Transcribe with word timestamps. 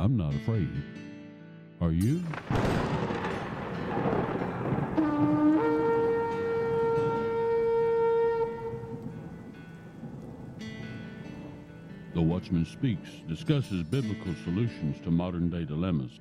I'm 0.00 0.16
not 0.16 0.34
afraid. 0.34 0.70
Are 1.82 1.92
you? 1.92 2.24
The 12.14 12.22
Watchman 12.22 12.64
Speaks 12.64 13.10
discusses 13.28 13.82
biblical 13.82 14.34
solutions 14.42 14.98
to 15.02 15.10
modern 15.10 15.50
day 15.50 15.66
dilemmas. 15.66 16.18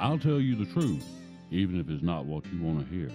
I'll 0.00 0.18
tell 0.18 0.40
you 0.40 0.56
the 0.56 0.72
truth, 0.72 1.06
even 1.52 1.78
if 1.78 1.88
it's 1.88 2.02
not 2.02 2.24
what 2.26 2.44
you 2.52 2.60
want 2.60 2.80
to 2.80 2.92
hear. 2.92 3.10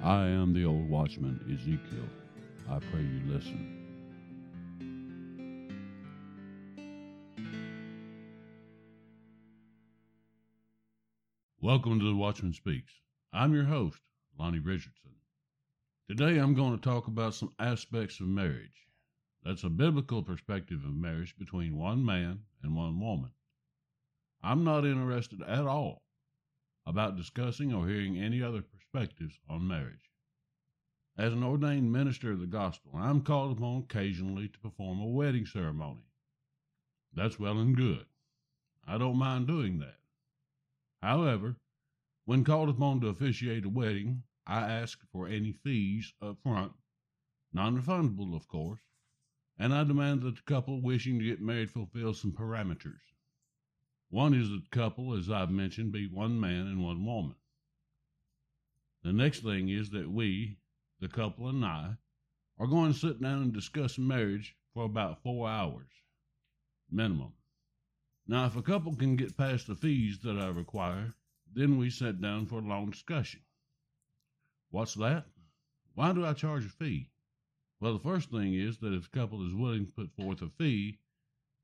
I 0.00 0.28
am 0.28 0.54
the 0.54 0.64
old 0.64 0.88
watchman, 0.88 1.40
Ezekiel. 1.52 2.08
I 2.70 2.78
pray 2.92 3.00
you 3.00 3.22
listen. 3.26 3.75
Welcome 11.66 11.98
to 11.98 12.06
the 12.06 12.14
Watchman 12.14 12.52
Speaks. 12.52 12.92
I'm 13.32 13.52
your 13.52 13.64
host, 13.64 13.98
Lonnie 14.38 14.60
Richardson. 14.60 15.16
Today 16.08 16.38
I'm 16.38 16.54
going 16.54 16.76
to 16.76 16.80
talk 16.80 17.08
about 17.08 17.34
some 17.34 17.54
aspects 17.58 18.20
of 18.20 18.28
marriage. 18.28 18.86
That's 19.42 19.64
a 19.64 19.68
biblical 19.68 20.22
perspective 20.22 20.84
of 20.84 20.94
marriage 20.94 21.36
between 21.36 21.76
one 21.76 22.04
man 22.04 22.44
and 22.62 22.76
one 22.76 23.00
woman. 23.00 23.32
I'm 24.44 24.62
not 24.62 24.86
interested 24.86 25.42
at 25.42 25.66
all 25.66 26.04
about 26.86 27.16
discussing 27.16 27.74
or 27.74 27.88
hearing 27.88 28.16
any 28.16 28.40
other 28.44 28.62
perspectives 28.62 29.34
on 29.50 29.66
marriage. 29.66 30.12
As 31.18 31.32
an 31.32 31.42
ordained 31.42 31.90
minister 31.90 32.30
of 32.30 32.38
the 32.38 32.46
gospel, 32.46 32.92
I'm 32.94 33.22
called 33.22 33.58
upon 33.58 33.78
occasionally 33.78 34.46
to 34.46 34.58
perform 34.60 35.00
a 35.00 35.06
wedding 35.06 35.46
ceremony. 35.46 36.06
That's 37.12 37.40
well 37.40 37.58
and 37.58 37.76
good. 37.76 38.06
I 38.86 38.98
don't 38.98 39.16
mind 39.16 39.48
doing 39.48 39.80
that. 39.80 39.96
However, 41.06 41.60
when 42.24 42.42
called 42.42 42.68
upon 42.68 43.00
to 43.00 43.06
officiate 43.06 43.64
a 43.64 43.68
wedding, 43.68 44.24
I 44.44 44.68
ask 44.68 45.06
for 45.12 45.28
any 45.28 45.52
fees 45.52 46.12
up 46.20 46.42
front, 46.42 46.72
non 47.52 47.80
refundable, 47.80 48.34
of 48.34 48.48
course, 48.48 48.80
and 49.56 49.72
I 49.72 49.84
demand 49.84 50.22
that 50.22 50.34
the 50.34 50.42
couple 50.42 50.82
wishing 50.82 51.20
to 51.20 51.24
get 51.24 51.40
married 51.40 51.70
fulfill 51.70 52.12
some 52.12 52.32
parameters. 52.32 52.98
One 54.08 54.34
is 54.34 54.48
that 54.48 54.64
the 54.64 54.76
couple, 54.76 55.14
as 55.14 55.30
I've 55.30 55.52
mentioned, 55.52 55.92
be 55.92 56.08
one 56.08 56.40
man 56.40 56.66
and 56.66 56.82
one 56.82 57.04
woman. 57.04 57.36
The 59.04 59.12
next 59.12 59.44
thing 59.44 59.68
is 59.68 59.90
that 59.90 60.10
we, 60.10 60.58
the 60.98 61.06
couple 61.06 61.48
and 61.48 61.64
I, 61.64 61.98
are 62.58 62.66
going 62.66 62.92
to 62.92 62.98
sit 62.98 63.22
down 63.22 63.42
and 63.42 63.52
discuss 63.52 63.96
marriage 63.96 64.56
for 64.74 64.84
about 64.84 65.22
four 65.22 65.48
hours, 65.48 66.02
minimum. 66.90 67.34
Now, 68.28 68.46
if 68.46 68.56
a 68.56 68.62
couple 68.62 68.96
can 68.96 69.14
get 69.14 69.36
past 69.36 69.68
the 69.68 69.76
fees 69.76 70.18
that 70.20 70.36
I 70.36 70.48
require, 70.48 71.14
then 71.52 71.78
we 71.78 71.90
sit 71.90 72.20
down 72.20 72.46
for 72.46 72.58
a 72.58 72.66
long 72.66 72.90
discussion. 72.90 73.40
What's 74.70 74.94
that? 74.94 75.26
Why 75.94 76.12
do 76.12 76.26
I 76.26 76.32
charge 76.32 76.66
a 76.66 76.68
fee? 76.68 77.10
Well, 77.78 77.92
the 77.92 78.00
first 78.00 78.30
thing 78.30 78.54
is 78.54 78.78
that 78.78 78.92
if 78.92 79.06
a 79.06 79.10
couple 79.10 79.46
is 79.46 79.54
willing 79.54 79.86
to 79.86 79.92
put 79.92 80.16
forth 80.16 80.42
a 80.42 80.48
fee, 80.48 80.98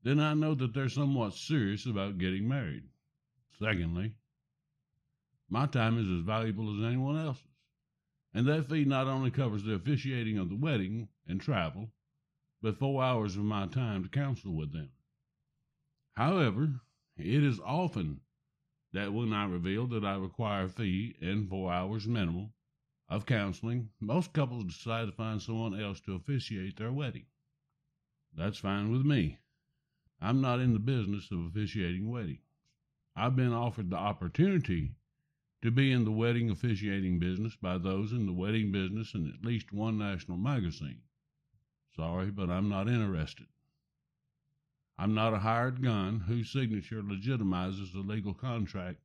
then 0.03 0.19
I 0.19 0.35
know 0.35 0.55
that 0.55 0.73
they're 0.73 0.87
somewhat 0.87 1.33
serious 1.33 1.85
about 1.85 2.17
getting 2.17 2.47
married. 2.47 2.83
Secondly, 3.59 4.15
my 5.49 5.65
time 5.65 5.97
is 5.97 6.09
as 6.09 6.25
valuable 6.25 6.77
as 6.77 6.85
anyone 6.85 7.17
else's, 7.17 7.43
and 8.33 8.47
that 8.47 8.69
fee 8.69 8.85
not 8.85 9.07
only 9.07 9.31
covers 9.31 9.63
the 9.63 9.73
officiating 9.73 10.37
of 10.37 10.49
the 10.49 10.55
wedding 10.55 11.09
and 11.27 11.41
travel, 11.41 11.91
but 12.61 12.79
four 12.79 13.03
hours 13.03 13.35
of 13.35 13.43
my 13.43 13.67
time 13.67 14.03
to 14.03 14.09
counsel 14.09 14.53
with 14.53 14.71
them. 14.71 14.89
However, 16.15 16.81
it 17.17 17.43
is 17.43 17.59
often 17.59 18.21
that 18.91 19.13
when 19.13 19.33
I 19.33 19.45
reveal 19.45 19.87
that 19.87 20.05
I 20.05 20.15
require 20.15 20.65
a 20.65 20.69
fee 20.69 21.15
and 21.19 21.49
four 21.49 21.71
hours 21.71 22.07
minimum 22.07 22.53
of 23.09 23.25
counseling, 23.25 23.89
most 23.99 24.33
couples 24.33 24.65
decide 24.65 25.05
to 25.05 25.11
find 25.11 25.41
someone 25.41 25.79
else 25.79 25.99
to 26.01 26.13
officiate 26.13 26.77
their 26.77 26.91
wedding. 26.91 27.25
That's 28.35 28.59
fine 28.59 28.91
with 28.91 29.05
me. 29.05 29.39
I'm 30.21 30.39
not 30.39 30.59
in 30.59 30.73
the 30.73 30.79
business 30.79 31.31
of 31.31 31.45
officiating 31.45 32.09
weddings. 32.09 32.45
I've 33.15 33.35
been 33.35 33.53
offered 33.53 33.89
the 33.89 33.97
opportunity 33.97 34.95
to 35.61 35.71
be 35.71 35.91
in 35.91 36.03
the 36.03 36.11
wedding 36.11 36.49
officiating 36.49 37.19
business 37.19 37.55
by 37.55 37.77
those 37.77 38.11
in 38.11 38.25
the 38.25 38.33
wedding 38.33 38.71
business 38.71 39.13
in 39.13 39.31
at 39.31 39.45
least 39.45 39.71
one 39.71 39.97
national 39.97 40.37
magazine. 40.37 41.01
Sorry, 41.95 42.31
but 42.31 42.49
I'm 42.49 42.69
not 42.69 42.87
interested. 42.87 43.47
I'm 44.95 45.15
not 45.15 45.33
a 45.33 45.39
hired 45.39 45.81
gun 45.81 46.19
whose 46.19 46.51
signature 46.51 47.01
legitimizes 47.01 47.91
the 47.91 48.01
legal 48.01 48.35
contract 48.35 48.99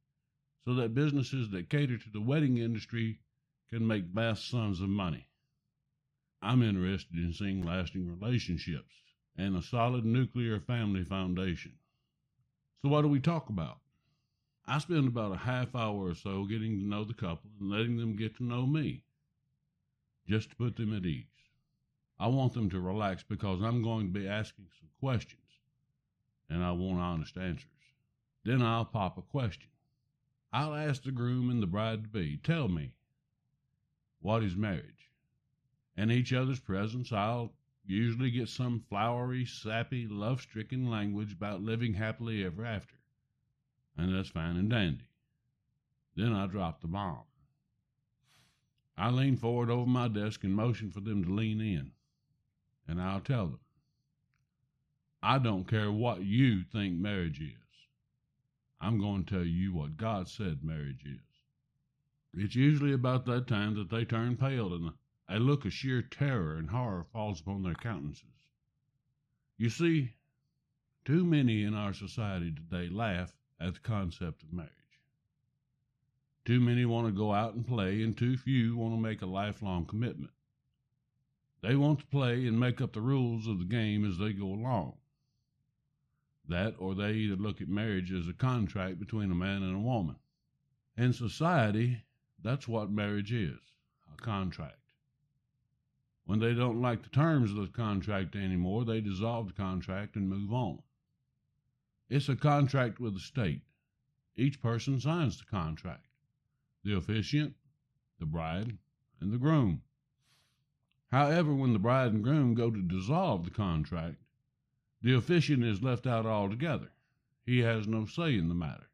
so 0.65 0.75
that 0.75 0.95
businesses 0.95 1.51
that 1.51 1.71
cater 1.71 1.97
to 1.97 2.11
the 2.11 2.21
wedding 2.21 2.59
industry 2.59 3.21
can 3.71 3.87
make 3.87 4.05
vast 4.05 4.49
sums 4.49 4.83
of 4.83 4.91
money. 4.91 5.29
I'm 6.43 6.63
interested 6.63 7.17
in 7.17 7.33
seeing 7.33 7.63
lasting 7.63 8.07
relationships 8.07 8.95
and 9.35 9.57
a 9.57 9.63
solid 9.63 10.05
nuclear 10.05 10.61
family 10.61 11.05
foundation. 11.05 11.79
So, 12.83 12.91
what 12.91 13.03
do 13.03 13.09
we 13.09 13.21
talk 13.21 13.49
about? 13.49 13.81
I 14.67 14.79
spend 14.81 15.09
about 15.09 15.33
a 15.33 15.39
half 15.39 15.75
hour 15.75 16.09
or 16.09 16.15
so 16.15 16.45
getting 16.45 16.79
to 16.79 16.85
know 16.85 17.05
the 17.05 17.15
couple 17.15 17.51
and 17.59 17.71
letting 17.71 17.97
them 17.97 18.15
get 18.15 18.37
to 18.37 18.45
know 18.45 18.67
me, 18.67 19.05
just 20.27 20.51
to 20.51 20.57
put 20.57 20.77
them 20.77 20.95
at 20.95 21.07
ease. 21.07 21.25
I 22.19 22.27
want 22.27 22.53
them 22.53 22.69
to 22.71 22.81
relax 22.81 23.23
because 23.23 23.63
I'm 23.63 23.83
going 23.83 24.13
to 24.13 24.21
be 24.21 24.29
asking 24.29 24.67
some 24.79 24.91
questions 25.01 25.48
and 26.51 26.65
I 26.65 26.73
want 26.73 27.01
honest 27.01 27.37
answers. 27.37 27.67
Then 28.45 28.63
I'll 28.63 28.85
pop 28.85 29.19
a 29.19 29.23
question. 29.23 29.69
I'll 30.53 30.75
ask 30.75 31.03
the 31.03 31.13
groom 31.13 31.51
and 31.51 31.63
the 31.63 31.67
bride 31.67 32.05
to 32.05 32.09
be, 32.09 32.39
tell 32.39 32.69
me, 32.69 32.93
what 34.21 34.43
is 34.43 34.57
marriage? 34.57 35.11
In 35.97 36.11
each 36.11 36.33
other's 36.33 36.61
presence, 36.61 37.13
I'll 37.13 37.53
usually 37.87 38.31
get 38.31 38.49
some 38.49 38.85
flowery, 38.89 39.45
sappy, 39.45 40.07
love 40.07 40.41
stricken 40.41 40.89
language 40.89 41.33
about 41.33 41.63
living 41.63 41.95
happily 41.95 42.45
ever 42.45 42.65
after. 42.65 42.95
And 43.97 44.15
that's 44.15 44.29
fine 44.29 44.57
and 44.57 44.71
dandy. 44.71 45.09
Then 46.15 46.33
I 46.33 46.47
drop 46.47 46.81
the 46.81 46.89
bomb. 46.89 47.25
I 48.97 49.11
lean 49.11 49.37
forward 49.37 49.71
over 49.71 49.87
my 49.87 50.09
desk 50.09 50.43
and 50.45 50.55
motion 50.55 50.91
for 50.91 51.01
them 51.01 51.25
to 51.25 51.31
lean 51.33 51.61
in. 51.61 51.93
And 52.87 53.01
I'll 53.01 53.21
tell 53.21 53.47
them, 53.47 53.61
I 55.23 55.39
don't 55.39 55.67
care 55.69 55.91
what 55.91 56.23
you 56.23 56.63
think 56.63 56.95
marriage 56.95 57.41
is. 57.41 57.55
I'm 58.81 59.01
going 59.01 59.25
to 59.25 59.35
tell 59.35 59.45
you 59.45 59.75
what 59.75 59.97
God 59.97 60.29
said 60.29 60.63
marriage 60.63 61.05
is. 61.05 61.21
It's 62.35 62.55
usually 62.55 62.93
about 62.93 63.27
that 63.27 63.49
time 63.49 63.75
that 63.75 63.91
they 63.91 64.05
turn 64.05 64.37
pale 64.37 64.73
and 64.73 64.93
a 65.29 65.41
look 65.41 65.65
of 65.65 65.73
sheer 65.73 66.03
terror 66.03 66.55
and 66.55 66.71
horror 66.71 67.05
falls 67.13 67.41
upon 67.41 67.65
their 67.65 67.75
countenances. 67.75 68.25
You 69.57 69.71
see, 69.71 70.15
too 71.05 71.25
many 71.25 71.65
in 71.65 71.75
our 71.75 71.93
society 71.93 72.53
today 72.53 72.89
laugh 72.89 73.35
at 73.61 73.75
the 73.75 73.81
concept 73.81 74.45
of 74.45 74.53
marriage. 74.53 74.71
Too 76.45 76.61
many 76.61 76.85
want 76.85 77.09
to 77.09 77.13
go 77.13 77.35
out 77.35 77.55
and 77.55 77.67
play, 77.67 78.03
and 78.03 78.17
too 78.17 78.37
few 78.37 78.77
want 78.77 78.95
to 78.95 79.01
make 79.01 79.21
a 79.21 79.27
lifelong 79.27 79.85
commitment. 79.85 80.33
They 81.61 81.75
want 81.75 81.99
to 81.99 82.07
play 82.07 82.47
and 82.47 82.59
make 82.59 82.81
up 82.81 82.93
the 82.93 83.01
rules 83.01 83.49
of 83.49 83.59
the 83.59 83.65
game 83.65 84.09
as 84.09 84.17
they 84.17 84.33
go 84.33 84.47
along. 84.47 84.97
That, 86.49 86.75
or 86.79 86.95
they 86.95 87.13
either 87.13 87.37
look 87.37 87.61
at 87.61 87.69
marriage 87.69 88.11
as 88.13 88.27
a 88.27 88.33
contract 88.33 88.99
between 88.99 89.31
a 89.31 89.35
man 89.35 89.63
and 89.63 89.77
a 89.77 89.81
woman. 89.81 90.17
In 90.97 91.13
society, 91.13 92.03
that's 92.43 92.67
what 92.67 92.91
marriage 92.91 93.33
is 93.33 93.59
a 94.13 94.21
contract. 94.21 94.79
When 96.25 96.41
they 96.41 96.55
don't 96.55 96.81
like 96.81 97.03
the 97.03 97.09
terms 97.11 97.51
of 97.51 97.57
the 97.59 97.69
contract 97.69 98.35
anymore, 98.35 98.85
they 98.85 99.01
dissolve 99.01 99.49
the 99.49 99.53
contract 99.55 100.17
and 100.17 100.29
move 100.29 100.53
on. 100.53 100.83
It's 102.09 102.29
a 102.29 102.37
contract 102.37 102.99
with 102.99 103.15
the 103.15 103.21
state. 103.21 103.63
Each 104.37 104.61
person 104.61 105.01
signs 105.01 105.39
the 105.39 105.45
contract 105.45 106.07
the 106.85 106.97
officiant, 106.97 107.55
the 108.19 108.27
bride, 108.27 108.79
and 109.21 109.33
the 109.33 109.39
groom. 109.39 109.83
However, 111.11 111.55
when 111.55 111.73
the 111.73 111.79
bride 111.79 112.13
and 112.13 112.23
groom 112.23 112.55
go 112.55 112.71
to 112.71 112.81
dissolve 112.81 113.45
the 113.45 113.51
contract, 113.51 114.17
the 115.03 115.15
officiant 115.15 115.65
is 115.65 115.83
left 115.83 116.07
out 116.07 116.27
altogether. 116.27 116.91
He 117.45 117.61
has 117.61 117.87
no 117.87 118.05
say 118.05 118.37
in 118.37 118.49
the 118.49 118.55
matter. 118.55 118.89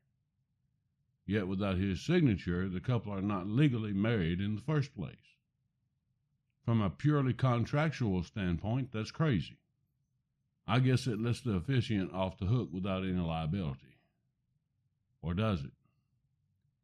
Yet 1.27 1.49
without 1.49 1.79
his 1.79 2.03
signature, 2.03 2.69
the 2.69 2.81
couple 2.81 3.13
are 3.13 3.23
not 3.23 3.47
legally 3.47 3.93
married 3.93 4.41
in 4.41 4.55
the 4.55 4.61
first 4.61 4.95
place. 4.95 5.17
From 6.65 6.81
a 6.81 6.91
purely 6.91 7.33
contractual 7.33 8.23
standpoint, 8.23 8.91
that's 8.93 9.11
crazy. 9.11 9.59
I 10.67 10.81
guess 10.81 11.07
it 11.07 11.21
lets 11.21 11.41
the 11.41 11.57
officiant 11.57 12.13
off 12.13 12.39
the 12.39 12.47
hook 12.47 12.71
without 12.73 13.03
any 13.03 13.13
liability. 13.13 13.99
Or 15.21 15.35
does 15.35 15.65
it? 15.65 15.73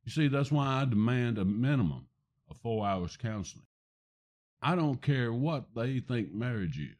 You 0.04 0.12
see, 0.12 0.28
that's 0.28 0.52
why 0.52 0.66
I 0.66 0.84
demand 0.86 1.38
a 1.38 1.44
minimum 1.44 2.06
of 2.50 2.56
four 2.58 2.86
hours 2.86 3.16
counseling. 3.16 3.66
I 4.62 4.74
don't 4.74 5.00
care 5.00 5.32
what 5.32 5.74
they 5.74 6.00
think 6.00 6.32
marriage 6.32 6.78
is. 6.78 6.99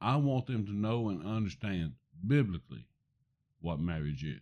I 0.00 0.16
want 0.16 0.46
them 0.46 0.64
to 0.66 0.72
know 0.72 1.08
and 1.08 1.26
understand 1.26 1.94
biblically 2.26 2.86
what 3.60 3.80
marriage 3.80 4.24
is. 4.24 4.40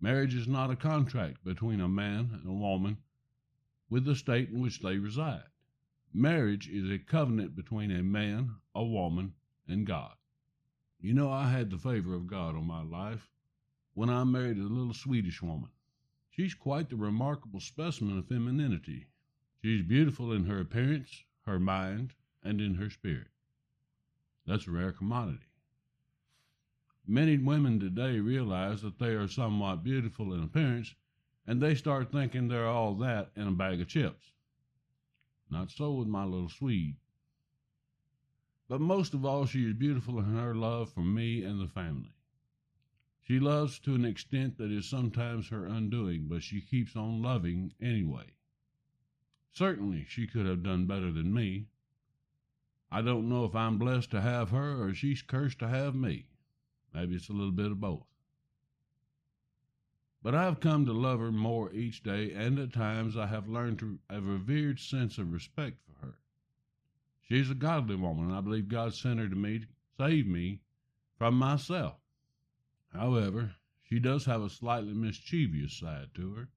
Marriage 0.00 0.34
is 0.34 0.46
not 0.46 0.70
a 0.70 0.76
contract 0.76 1.42
between 1.42 1.80
a 1.80 1.88
man 1.88 2.30
and 2.34 2.46
a 2.46 2.52
woman 2.52 2.98
with 3.88 4.04
the 4.04 4.14
state 4.14 4.50
in 4.50 4.60
which 4.60 4.80
they 4.80 4.98
reside. 4.98 5.48
Marriage 6.12 6.68
is 6.68 6.90
a 6.90 6.98
covenant 6.98 7.56
between 7.56 7.90
a 7.90 8.02
man, 8.02 8.56
a 8.74 8.84
woman, 8.84 9.32
and 9.66 9.86
God. 9.86 10.14
You 11.00 11.14
know, 11.14 11.30
I 11.30 11.50
had 11.50 11.70
the 11.70 11.78
favor 11.78 12.14
of 12.14 12.26
God 12.26 12.54
on 12.54 12.66
my 12.66 12.82
life 12.82 13.30
when 13.94 14.10
I 14.10 14.24
married 14.24 14.58
a 14.58 14.62
little 14.62 14.92
Swedish 14.92 15.40
woman. 15.40 15.70
She's 16.30 16.54
quite 16.54 16.90
the 16.90 16.96
remarkable 16.96 17.60
specimen 17.60 18.18
of 18.18 18.28
femininity. 18.28 19.06
She's 19.62 19.82
beautiful 19.82 20.32
in 20.32 20.44
her 20.44 20.60
appearance, 20.60 21.24
her 21.46 21.58
mind, 21.58 22.14
and 22.42 22.60
in 22.60 22.74
her 22.74 22.90
spirit. 22.90 23.28
That's 24.46 24.66
a 24.66 24.70
rare 24.70 24.92
commodity. 24.92 25.46
Many 27.06 27.38
women 27.38 27.80
today 27.80 28.20
realize 28.20 28.82
that 28.82 28.98
they 28.98 29.14
are 29.14 29.28
somewhat 29.28 29.84
beautiful 29.84 30.32
in 30.32 30.42
appearance, 30.42 30.94
and 31.46 31.60
they 31.60 31.74
start 31.74 32.10
thinking 32.10 32.48
they're 32.48 32.66
all 32.66 32.94
that 32.96 33.30
in 33.36 33.48
a 33.48 33.52
bag 33.52 33.80
of 33.80 33.88
chips. 33.88 34.32
Not 35.50 35.70
so 35.70 35.92
with 35.92 36.08
my 36.08 36.24
little 36.24 36.48
Swede. 36.48 36.96
But 38.68 38.80
most 38.80 39.14
of 39.14 39.24
all, 39.24 39.46
she 39.46 39.64
is 39.68 39.74
beautiful 39.74 40.18
in 40.18 40.34
her 40.34 40.54
love 40.54 40.92
for 40.92 41.02
me 41.02 41.44
and 41.44 41.60
the 41.60 41.68
family. 41.68 42.14
She 43.22 43.38
loves 43.40 43.78
to 43.80 43.94
an 43.94 44.04
extent 44.04 44.58
that 44.58 44.70
is 44.70 44.88
sometimes 44.88 45.48
her 45.48 45.66
undoing, 45.66 46.28
but 46.28 46.42
she 46.42 46.60
keeps 46.60 46.96
on 46.96 47.22
loving 47.22 47.72
anyway. 47.80 48.34
Certainly, 49.52 50.06
she 50.08 50.26
could 50.26 50.46
have 50.46 50.62
done 50.62 50.86
better 50.86 51.10
than 51.12 51.32
me. 51.32 51.66
I 52.96 53.02
don't 53.02 53.28
know 53.28 53.44
if 53.44 53.54
I'm 53.54 53.76
blessed 53.76 54.10
to 54.12 54.22
have 54.22 54.48
her 54.48 54.82
or 54.82 54.94
she's 54.94 55.20
cursed 55.20 55.58
to 55.58 55.68
have 55.68 55.94
me. 55.94 56.28
Maybe 56.94 57.14
it's 57.14 57.28
a 57.28 57.34
little 57.34 57.52
bit 57.52 57.70
of 57.70 57.78
both. 57.78 58.06
But 60.22 60.34
I've 60.34 60.60
come 60.60 60.86
to 60.86 60.94
love 60.94 61.20
her 61.20 61.30
more 61.30 61.70
each 61.74 62.02
day, 62.02 62.32
and 62.32 62.58
at 62.58 62.72
times 62.72 63.14
I 63.14 63.26
have 63.26 63.50
learned 63.50 63.80
to 63.80 63.98
have 64.08 64.24
a 64.24 64.26
revered 64.26 64.80
sense 64.80 65.18
of 65.18 65.30
respect 65.30 65.76
for 65.84 66.06
her. 66.06 66.14
She's 67.20 67.50
a 67.50 67.54
godly 67.54 67.96
woman, 67.96 68.28
and 68.28 68.34
I 68.34 68.40
believe 68.40 68.68
God 68.68 68.94
sent 68.94 69.20
her 69.20 69.28
to 69.28 69.36
me 69.36 69.58
to 69.58 69.66
save 69.98 70.26
me 70.26 70.62
from 71.18 71.34
myself. 71.34 71.98
However, 72.94 73.56
she 73.82 73.98
does 73.98 74.24
have 74.24 74.40
a 74.40 74.48
slightly 74.48 74.94
mischievous 74.94 75.74
side 75.74 76.14
to 76.14 76.32
her. 76.32 76.48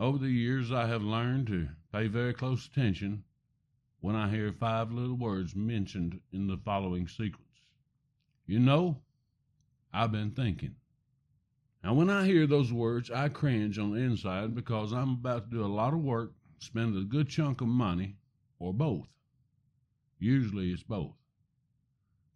Over 0.00 0.18
the 0.18 0.32
years, 0.32 0.72
I 0.72 0.88
have 0.88 1.04
learned 1.04 1.46
to 1.46 1.68
pay 1.92 2.08
very 2.08 2.34
close 2.34 2.66
attention 2.66 3.22
when 4.04 4.14
I 4.14 4.28
hear 4.28 4.52
five 4.52 4.92
little 4.92 5.16
words 5.16 5.56
mentioned 5.56 6.20
in 6.30 6.46
the 6.46 6.58
following 6.58 7.08
sequence. 7.08 7.56
You 8.46 8.58
know, 8.58 9.00
I've 9.94 10.12
been 10.12 10.32
thinking. 10.32 10.74
Now, 11.82 11.94
when 11.94 12.10
I 12.10 12.26
hear 12.26 12.46
those 12.46 12.70
words, 12.70 13.10
I 13.10 13.30
cringe 13.30 13.78
on 13.78 13.92
the 13.92 14.00
inside 14.00 14.54
because 14.54 14.92
I'm 14.92 15.12
about 15.12 15.50
to 15.50 15.56
do 15.56 15.64
a 15.64 15.74
lot 15.74 15.94
of 15.94 16.00
work, 16.00 16.34
spend 16.58 16.94
a 16.98 17.00
good 17.00 17.30
chunk 17.30 17.62
of 17.62 17.68
money, 17.68 18.16
or 18.58 18.74
both. 18.74 19.08
Usually 20.18 20.70
it's 20.70 20.82
both. 20.82 21.14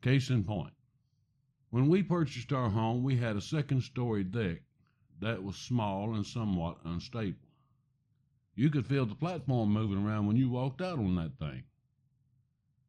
Case 0.01 0.31
in 0.31 0.45
point. 0.45 0.73
When 1.69 1.89
we 1.89 2.03
purchased 2.03 2.51
our 2.51 2.71
home, 2.71 3.03
we 3.03 3.19
had 3.19 3.37
a 3.37 3.43
second 3.43 3.83
story 3.83 4.25
deck 4.25 4.63
that 5.21 5.43
was 5.43 5.57
small 5.57 6.15
and 6.15 6.25
somewhat 6.25 6.79
unstable. 6.87 7.48
You 8.59 8.71
could 8.71 8.89
feel 8.89 9.07
the 9.07 9.15
platform 9.15 9.73
moving 9.73 10.05
around 10.05 10.27
when 10.27 10.37
you 10.37 10.51
walked 10.51 10.83
out 10.83 10.99
on 10.99 11.15
that 11.15 11.39
thing. 11.39 11.63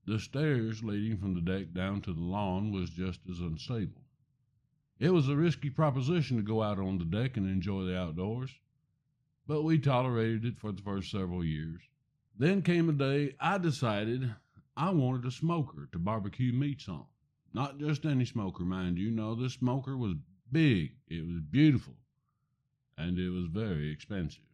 The 0.08 0.18
stairs 0.18 0.84
leading 0.84 1.20
from 1.20 1.36
the 1.36 1.42
deck 1.42 1.74
down 1.74 2.02
to 2.02 2.12
the 2.12 2.24
lawn 2.24 2.72
was 2.72 2.90
just 2.90 3.20
as 3.30 3.40
unstable. 3.40 4.02
It 4.98 5.12
was 5.12 5.30
a 5.30 5.36
risky 5.36 5.70
proposition 5.70 6.38
to 6.38 6.44
go 6.44 6.64
out 6.64 6.80
on 6.80 6.98
the 6.98 7.06
deck 7.06 7.38
and 7.38 7.48
enjoy 7.48 7.84
the 7.84 7.96
outdoors, 7.96 8.50
but 9.46 9.62
we 9.62 9.78
tolerated 9.78 10.44
it 10.44 10.60
for 10.60 10.72
the 10.72 10.82
first 10.82 11.12
several 11.12 11.46
years. 11.46 11.84
Then 12.36 12.64
came 12.64 12.90
a 12.90 12.94
day 12.94 13.36
I 13.40 13.60
decided 13.60 14.34
I 14.76 14.90
wanted 14.90 15.28
a 15.28 15.32
smoker 15.32 15.88
to 15.92 16.00
barbecue 16.00 16.52
meats 16.52 16.90
on. 16.90 17.06
Not 17.54 17.78
just 17.78 18.08
any 18.08 18.26
smoker, 18.26 18.64
mind 18.64 18.98
you. 18.98 19.12
No, 19.12 19.36
this 19.36 19.54
smoker 19.54 19.96
was 19.96 20.16
big, 20.52 20.94
it 21.08 21.28
was 21.28 21.42
beautiful, 21.42 21.94
and 22.98 23.20
it 23.20 23.30
was 23.30 23.46
very 23.46 23.92
expensive. 23.92 24.49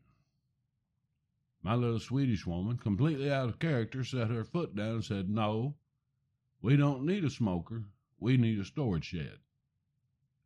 My 1.66 1.74
little 1.74 2.00
Swedish 2.00 2.46
woman, 2.46 2.78
completely 2.78 3.32
out 3.32 3.50
of 3.50 3.58
character, 3.58 4.04
set 4.04 4.30
her 4.30 4.44
foot 4.44 4.76
down 4.76 4.98
and 4.98 5.04
said, 5.04 5.32
No, 5.32 5.74
we 6.62 6.78
don't 6.78 7.08
need 7.08 7.24
a 7.26 7.30
smoker, 7.32 7.86
we 8.20 8.38
need 8.38 8.60
a 8.60 8.66
storage 8.66 9.06
shed. 9.06 9.40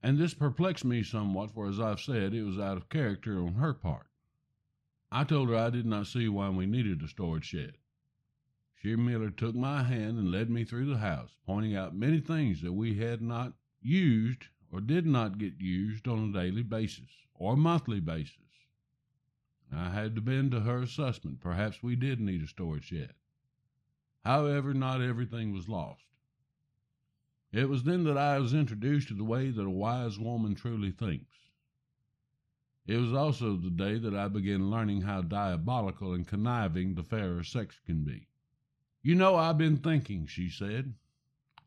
And 0.01 0.17
this 0.17 0.33
perplexed 0.33 0.85
me 0.85 1.03
somewhat, 1.03 1.51
for 1.51 1.67
as 1.67 1.77
I've 1.77 1.99
said, 1.99 2.33
it 2.33 2.43
was 2.43 2.57
out 2.57 2.77
of 2.77 2.87
character 2.87 3.37
on 3.37 3.55
her 3.55 3.73
part. 3.73 4.07
I 5.11 5.25
told 5.25 5.49
her 5.49 5.57
I 5.57 5.69
did 5.71 5.85
not 5.85 6.07
see 6.07 6.29
why 6.29 6.51
we 6.51 6.65
needed 6.65 7.03
a 7.03 7.09
storage 7.09 7.47
shed. 7.47 7.73
She 8.81 8.95
merely 8.95 9.31
took 9.31 9.55
my 9.55 9.83
hand 9.83 10.17
and 10.19 10.31
led 10.31 10.49
me 10.49 10.63
through 10.63 10.85
the 10.85 10.99
house, 10.99 11.35
pointing 11.45 11.75
out 11.75 11.93
many 11.93 12.21
things 12.21 12.61
that 12.61 12.71
we 12.71 12.95
had 12.95 13.21
not 13.21 13.57
used 13.81 14.45
or 14.71 14.79
did 14.79 15.05
not 15.05 15.37
get 15.37 15.59
used 15.59 16.07
on 16.07 16.29
a 16.29 16.31
daily 16.31 16.63
basis 16.63 17.09
or 17.33 17.57
monthly 17.57 17.99
basis. 17.99 18.48
I 19.71 19.89
had 19.91 20.15
to 20.15 20.21
bend 20.21 20.51
to 20.51 20.61
her 20.61 20.81
assessment. 20.81 21.41
Perhaps 21.41 21.83
we 21.83 21.95
did 21.95 22.19
need 22.19 22.41
a 22.41 22.47
storage 22.47 22.85
shed. 22.85 23.13
However, 24.25 24.73
not 24.73 25.01
everything 25.01 25.53
was 25.53 25.69
lost. 25.69 26.05
It 27.51 27.69
was 27.69 27.83
then 27.83 28.03
that 28.03 28.17
I 28.17 28.39
was 28.39 28.53
introduced 28.53 29.07
to 29.07 29.13
the 29.13 29.23
way 29.23 29.49
that 29.49 29.61
a 29.61 29.69
wise 29.69 30.19
woman 30.19 30.55
truly 30.55 30.91
thinks. 30.91 31.35
It 32.85 32.97
was 32.97 33.13
also 33.13 33.55
the 33.55 33.69
day 33.69 33.99
that 33.99 34.15
I 34.15 34.27
began 34.27 34.71
learning 34.71 35.01
how 35.01 35.21
diabolical 35.21 36.13
and 36.13 36.27
conniving 36.27 36.95
the 36.95 37.03
fairer 37.03 37.43
sex 37.43 37.79
can 37.85 38.03
be. 38.03 38.27
You 39.03 39.15
know, 39.15 39.35
I've 39.35 39.57
been 39.57 39.77
thinking, 39.77 40.25
she 40.25 40.49
said. 40.49 40.95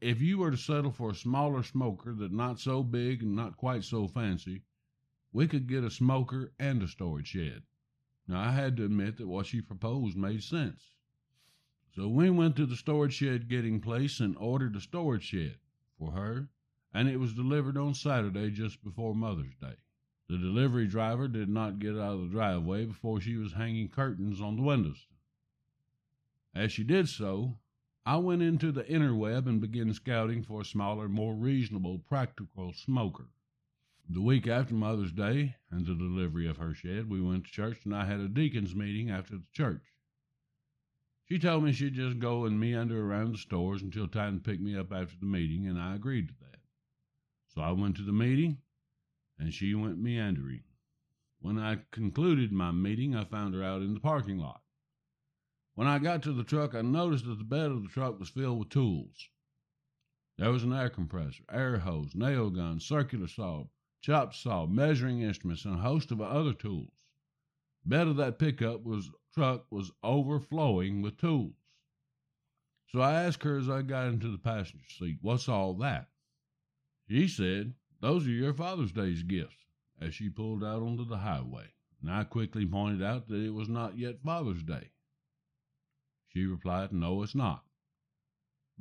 If 0.01 0.21
you 0.21 0.39
were 0.39 0.51
to 0.51 0.57
settle 0.57 0.91
for 0.91 1.11
a 1.11 1.15
smaller 1.15 1.63
smoker 1.63 2.13
that 2.15 2.33
not 2.33 2.59
so 2.59 2.83
big 2.83 3.23
and 3.23 3.37
not 3.37 3.57
quite 3.57 3.85
so 3.85 4.09
fancy, 4.09 4.63
we 5.33 5.47
could 5.47 5.69
get 5.69 5.85
a 5.85 5.91
smoker 5.91 6.53
and 6.59 6.83
a 6.83 6.89
storage 6.89 7.29
shed. 7.29 7.63
Now, 8.29 8.41
I 8.41 8.53
had 8.53 8.77
to 8.77 8.85
admit 8.85 9.17
that 9.17 9.27
what 9.27 9.47
she 9.47 9.61
proposed 9.61 10.17
made 10.17 10.43
sense. 10.43 10.93
So 11.95 12.09
we 12.09 12.31
went 12.31 12.57
to 12.57 12.67
the 12.67 12.77
storage 12.77 13.15
shed 13.15 13.49
getting 13.49 13.81
place 13.81 14.21
and 14.21 14.37
ordered 14.39 14.77
a 14.77 14.81
storage 14.81 15.25
shed 15.25 15.59
for 15.99 16.13
her, 16.13 16.49
and 16.95 17.09
it 17.09 17.19
was 17.19 17.35
delivered 17.35 17.77
on 17.77 17.95
Saturday 17.95 18.51
just 18.51 18.83
before 18.83 19.15
Mother's 19.15 19.55
Day. 19.61 19.77
The 20.29 20.39
delivery 20.39 20.87
driver 20.87 21.29
did 21.29 21.49
not 21.49 21.79
get 21.79 21.99
out 21.99 22.15
of 22.15 22.21
the 22.23 22.29
driveway 22.29 22.87
before 22.87 23.21
she 23.21 23.37
was 23.37 23.53
hanging 23.53 23.89
curtains 23.89 24.41
on 24.41 24.57
the 24.57 24.63
windows. 24.63 25.07
As 26.55 26.73
she 26.73 26.85
did 26.85 27.09
so, 27.09 27.59
I 28.07 28.17
went 28.17 28.43
into 28.43 28.73
the 28.73 28.85
interweb 28.85 29.47
and 29.47 29.61
began 29.61 29.93
scouting 29.93 30.43
for 30.43 30.63
a 30.63 30.65
smaller, 30.65 31.09
more 31.09 31.35
reasonable, 31.35 31.99
practical 31.99 32.73
smoker. 32.73 33.29
The 34.09 34.21
week 34.21 34.47
after 34.47 34.75
Mother's 34.75 35.13
Day 35.13 35.57
and 35.71 35.87
the 35.87 35.95
delivery 35.95 36.47
of 36.47 36.59
her 36.59 36.75
shed, 36.75 37.09
we 37.09 37.21
went 37.21 37.47
to 37.47 37.51
church 37.51 37.85
and 37.85 37.95
I 37.95 38.05
had 38.05 38.21
a 38.21 38.29
deacon's 38.29 38.75
meeting 38.75 39.11
after 39.11 39.37
the 39.37 39.47
church. 39.53 39.83
She 41.25 41.39
told 41.39 41.65
me 41.65 41.73
she'd 41.73 41.95
just 41.95 42.19
go 42.19 42.45
and 42.45 42.61
meander 42.61 43.07
around 43.07 43.33
the 43.33 43.39
stores 43.39 43.81
until 43.81 44.07
time 44.07 44.37
to 44.39 44.43
pick 44.43 44.61
me 44.61 44.77
up 44.77 44.93
after 44.93 45.17
the 45.19 45.25
meeting, 45.25 45.67
and 45.67 45.81
I 45.81 45.95
agreed 45.95 46.29
to 46.29 46.35
that. 46.41 46.61
So 47.49 47.63
I 47.63 47.73
went 47.73 47.97
to 47.97 48.03
the 48.03 48.13
meeting, 48.13 48.59
and 49.39 49.55
she 49.55 49.75
went 49.75 49.99
meandering. 49.99 50.65
When 51.41 51.59
I 51.59 51.79
concluded 51.91 52.53
my 52.53 52.71
meeting, 52.71 53.17
I 53.17 53.25
found 53.25 53.55
her 53.55 53.65
out 53.65 53.81
in 53.81 53.95
the 53.95 54.01
parking 54.01 54.39
lot. 54.39 54.63
When 55.75 55.89
I 55.89 55.99
got 55.99 56.23
to 56.25 56.33
the 56.33 56.45
truck, 56.45 56.75
I 56.75 56.83
noticed 56.83 57.25
that 57.25 57.39
the 57.39 57.45
bed 57.45 57.71
of 57.71 57.83
the 57.83 57.89
truck 57.89 58.19
was 58.21 58.29
filled 58.29 58.59
with 58.59 58.69
tools. 58.69 59.31
There 60.37 60.53
was 60.53 60.65
an 60.65 60.73
air 60.75 60.91
compressor, 60.91 61.45
air 61.51 61.79
hose, 61.79 62.15
nail 62.15 62.51
gun, 62.51 62.79
circular 62.79 63.27
saw, 63.27 63.69
chop 64.03 64.35
saw, 64.35 64.67
measuring 64.67 65.23
instruments, 65.23 65.65
and 65.65 65.77
a 65.77 65.83
host 65.83 66.11
of 66.11 66.21
other 66.21 66.53
tools. 66.53 66.91
Bed 67.85 68.09
of 68.09 68.17
that 68.17 68.39
pickup 68.39 68.83
was 68.83 69.11
truck 69.33 69.67
was 69.71 69.91
overflowing 70.03 71.01
with 71.01 71.17
tools. 71.17 71.55
So 72.89 73.01
I 73.01 73.23
asked 73.23 73.43
her 73.45 73.57
as 73.57 73.71
I 73.71 73.83
got 73.83 74.09
into 74.09 74.31
the 74.31 74.39
passenger 74.39 74.85
seat, 74.89 75.19
What's 75.23 75.49
all 75.49 75.75
that? 75.75 76.11
She 77.09 77.27
said, 77.27 77.75
Those 78.01 78.27
are 78.27 78.31
your 78.31 78.53
Father's 78.53 78.93
Day's 78.93 79.23
gifts, 79.23 79.65
as 80.01 80.15
she 80.15 80.29
pulled 80.29 80.63
out 80.63 80.83
onto 80.83 81.05
the 81.05 81.19
highway. 81.19 81.73
And 82.03 82.11
I 82.11 82.25
quickly 82.25 82.67
pointed 82.67 83.03
out 83.03 83.29
that 83.29 83.41
it 83.41 83.55
was 83.55 83.69
not 83.69 83.97
yet 83.97 84.23
Father's 84.23 84.63
Day. 84.63 84.91
She 86.29 86.45
replied, 86.45 86.93
No, 86.93 87.23
it's 87.23 87.35
not. 87.35 87.65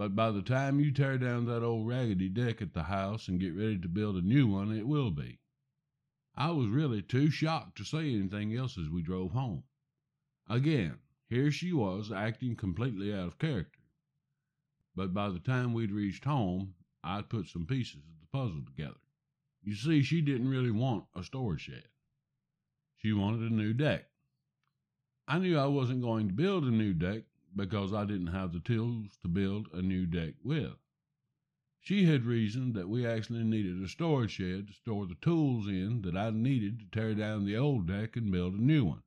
But 0.02 0.16
by 0.16 0.32
the 0.32 0.42
time 0.42 0.80
you 0.80 0.92
tear 0.92 1.20
down 1.20 1.46
that 1.46 1.62
old 1.62 1.88
raggedy 1.88 2.28
deck 2.28 2.60
at 2.60 2.74
the 2.74 2.82
house 2.82 3.28
and 3.28 3.40
get 3.40 3.56
ready 3.56 3.78
to 3.78 3.88
build 3.88 4.16
a 4.16 4.24
new 4.24 4.48
one, 4.48 4.76
it 4.76 4.88
will 4.88 5.12
be. 5.12 5.38
I 6.34 6.50
was 6.50 6.70
really 6.70 7.04
too 7.04 7.30
shocked 7.30 7.78
to 7.78 7.84
say 7.84 8.12
anything 8.12 8.56
else 8.56 8.80
as 8.80 8.90
we 8.90 9.04
drove 9.04 9.34
home. 9.34 9.64
Again, 10.50 10.98
here 11.30 11.52
she 11.52 11.72
was 11.72 12.12
acting 12.12 12.56
completely 12.56 13.14
out 13.14 13.28
of 13.28 13.38
character. 13.38 13.82
But 14.96 15.14
by 15.14 15.30
the 15.30 15.38
time 15.38 15.72
we'd 15.72 15.92
reached 15.92 16.26
home, 16.26 16.74
I'd 17.04 17.30
put 17.30 17.48
some 17.48 17.68
pieces 17.68 17.98
of 17.98 18.22
the 18.22 18.28
puzzle 18.36 18.64
together. 18.66 19.02
You 19.62 19.76
see, 19.76 20.02
she 20.02 20.22
didn't 20.22 20.50
really 20.50 20.72
want 20.72 21.06
a 21.14 21.24
storage 21.24 21.62
shed. 21.62 21.84
She 22.98 23.14
wanted 23.14 23.52
a 23.52 23.54
new 23.54 23.76
deck. 23.76 24.06
I 25.28 25.38
knew 25.38 25.60
I 25.60 25.68
wasn't 25.68 26.02
going 26.02 26.28
to 26.28 26.34
build 26.34 26.64
a 26.64 26.72
new 26.72 26.96
deck 26.96 27.26
because 27.56 27.94
I 27.94 28.06
didn't 28.06 28.28
have 28.28 28.54
the 28.54 28.60
tools 28.60 29.18
to 29.22 29.28
build 29.28 29.68
a 29.74 29.82
new 29.82 30.06
deck 30.06 30.36
with. 30.44 30.76
She 31.80 32.06
had 32.06 32.26
reasoned 32.26 32.76
that 32.76 32.90
we 32.90 33.06
actually 33.06 33.44
needed 33.44 33.82
a 33.82 33.88
storage 33.88 34.32
shed 34.32 34.68
to 34.68 34.74
store 34.74 35.08
the 35.08 35.16
tools 35.16 35.68
in 35.68 36.04
that 36.04 36.16
I 36.16 36.30
needed 36.30 36.80
to 36.80 36.86
tear 36.86 37.16
down 37.16 37.46
the 37.46 37.58
old 37.58 37.88
deck 37.88 38.16
and 38.16 38.32
build 38.32 38.54
a 38.54 38.62
new 38.62 38.86
one. 38.86 39.04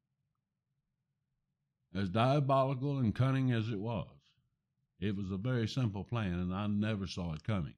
As 1.95 2.11
diabolical 2.11 2.99
and 2.99 3.15
cunning 3.15 3.53
as 3.53 3.69
it 3.69 3.79
was, 3.79 4.09
it 4.99 5.15
was 5.15 5.31
a 5.31 5.37
very 5.37 5.69
simple 5.69 6.03
plan 6.03 6.41
and 6.41 6.53
I 6.53 6.67
never 6.67 7.07
saw 7.07 7.33
it 7.33 7.45
coming. 7.45 7.75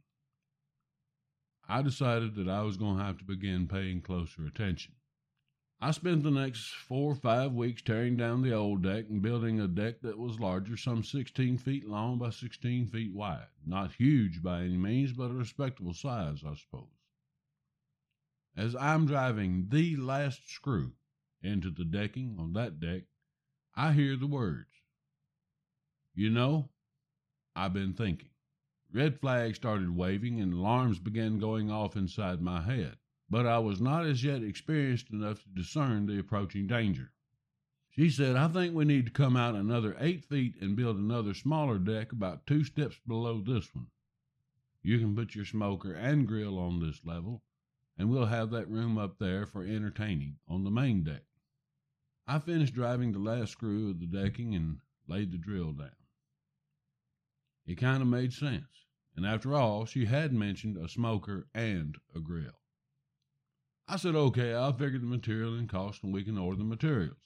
I 1.68 1.82
decided 1.82 2.36
that 2.36 2.48
I 2.48 2.62
was 2.62 2.76
going 2.76 2.96
to 2.96 3.04
have 3.04 3.18
to 3.18 3.24
begin 3.24 3.68
paying 3.68 4.00
closer 4.00 4.46
attention. 4.46 4.94
I 5.78 5.90
spent 5.90 6.22
the 6.22 6.30
next 6.30 6.70
four 6.70 7.12
or 7.12 7.14
five 7.14 7.52
weeks 7.52 7.82
tearing 7.82 8.16
down 8.16 8.40
the 8.40 8.54
old 8.54 8.82
deck 8.82 9.10
and 9.10 9.20
building 9.20 9.60
a 9.60 9.68
deck 9.68 10.00
that 10.00 10.16
was 10.16 10.40
larger, 10.40 10.74
some 10.74 11.04
16 11.04 11.58
feet 11.58 11.86
long 11.86 12.16
by 12.16 12.30
16 12.30 12.86
feet 12.86 13.12
wide. 13.12 13.48
Not 13.64 13.92
huge 13.92 14.42
by 14.42 14.62
any 14.62 14.78
means, 14.78 15.12
but 15.12 15.30
a 15.30 15.34
respectable 15.34 15.92
size, 15.92 16.42
I 16.46 16.54
suppose. 16.54 16.88
As 18.56 18.74
I'm 18.74 19.06
driving 19.06 19.66
the 19.68 19.96
last 19.96 20.48
screw 20.48 20.92
into 21.42 21.70
the 21.70 21.84
decking 21.84 22.36
on 22.38 22.54
that 22.54 22.80
deck, 22.80 23.02
I 23.74 23.92
hear 23.92 24.16
the 24.16 24.26
words. 24.26 24.70
You 26.14 26.30
know, 26.30 26.70
I've 27.54 27.74
been 27.74 27.92
thinking. 27.92 28.30
Red 28.90 29.20
flags 29.20 29.56
started 29.56 29.94
waving 29.94 30.40
and 30.40 30.54
alarms 30.54 30.98
began 30.98 31.38
going 31.38 31.70
off 31.70 31.96
inside 31.96 32.40
my 32.40 32.62
head 32.62 32.96
but 33.28 33.46
I 33.46 33.58
was 33.58 33.80
not 33.80 34.06
as 34.06 34.22
yet 34.22 34.42
experienced 34.42 35.10
enough 35.10 35.42
to 35.42 35.48
discern 35.48 36.06
the 36.06 36.18
approaching 36.18 36.66
danger. 36.66 37.12
She 37.90 38.10
said, 38.10 38.36
I 38.36 38.48
think 38.48 38.74
we 38.74 38.84
need 38.84 39.06
to 39.06 39.12
come 39.12 39.36
out 39.36 39.54
another 39.54 39.96
eight 39.98 40.24
feet 40.24 40.56
and 40.60 40.76
build 40.76 40.98
another 40.98 41.32
smaller 41.32 41.78
deck 41.78 42.12
about 42.12 42.46
two 42.46 42.62
steps 42.62 43.00
below 43.06 43.40
this 43.40 43.74
one. 43.74 43.86
You 44.82 44.98
can 44.98 45.16
put 45.16 45.34
your 45.34 45.46
smoker 45.46 45.94
and 45.94 46.28
grill 46.28 46.58
on 46.58 46.78
this 46.78 47.04
level, 47.04 47.42
and 47.98 48.10
we'll 48.10 48.26
have 48.26 48.50
that 48.50 48.68
room 48.68 48.98
up 48.98 49.18
there 49.18 49.46
for 49.46 49.64
entertaining 49.64 50.36
on 50.46 50.62
the 50.62 50.70
main 50.70 51.02
deck. 51.02 51.24
I 52.26 52.38
finished 52.38 52.74
driving 52.74 53.12
the 53.12 53.18
last 53.18 53.52
screw 53.52 53.90
of 53.90 53.98
the 53.98 54.06
decking 54.06 54.54
and 54.54 54.80
laid 55.08 55.32
the 55.32 55.38
drill 55.38 55.72
down. 55.72 55.90
It 57.66 57.76
kind 57.76 58.02
of 58.02 58.08
made 58.08 58.32
sense, 58.32 58.86
and 59.16 59.26
after 59.26 59.54
all, 59.54 59.86
she 59.86 60.04
had 60.04 60.32
mentioned 60.32 60.76
a 60.76 60.88
smoker 60.88 61.48
and 61.54 61.96
a 62.14 62.20
grill. 62.20 62.60
I 63.88 63.96
said, 63.96 64.16
okay, 64.16 64.52
I'll 64.52 64.72
figure 64.72 64.98
the 64.98 65.06
material 65.06 65.54
and 65.54 65.68
cost 65.68 66.02
and 66.02 66.12
we 66.12 66.24
can 66.24 66.38
order 66.38 66.58
the 66.58 66.64
materials. 66.64 67.16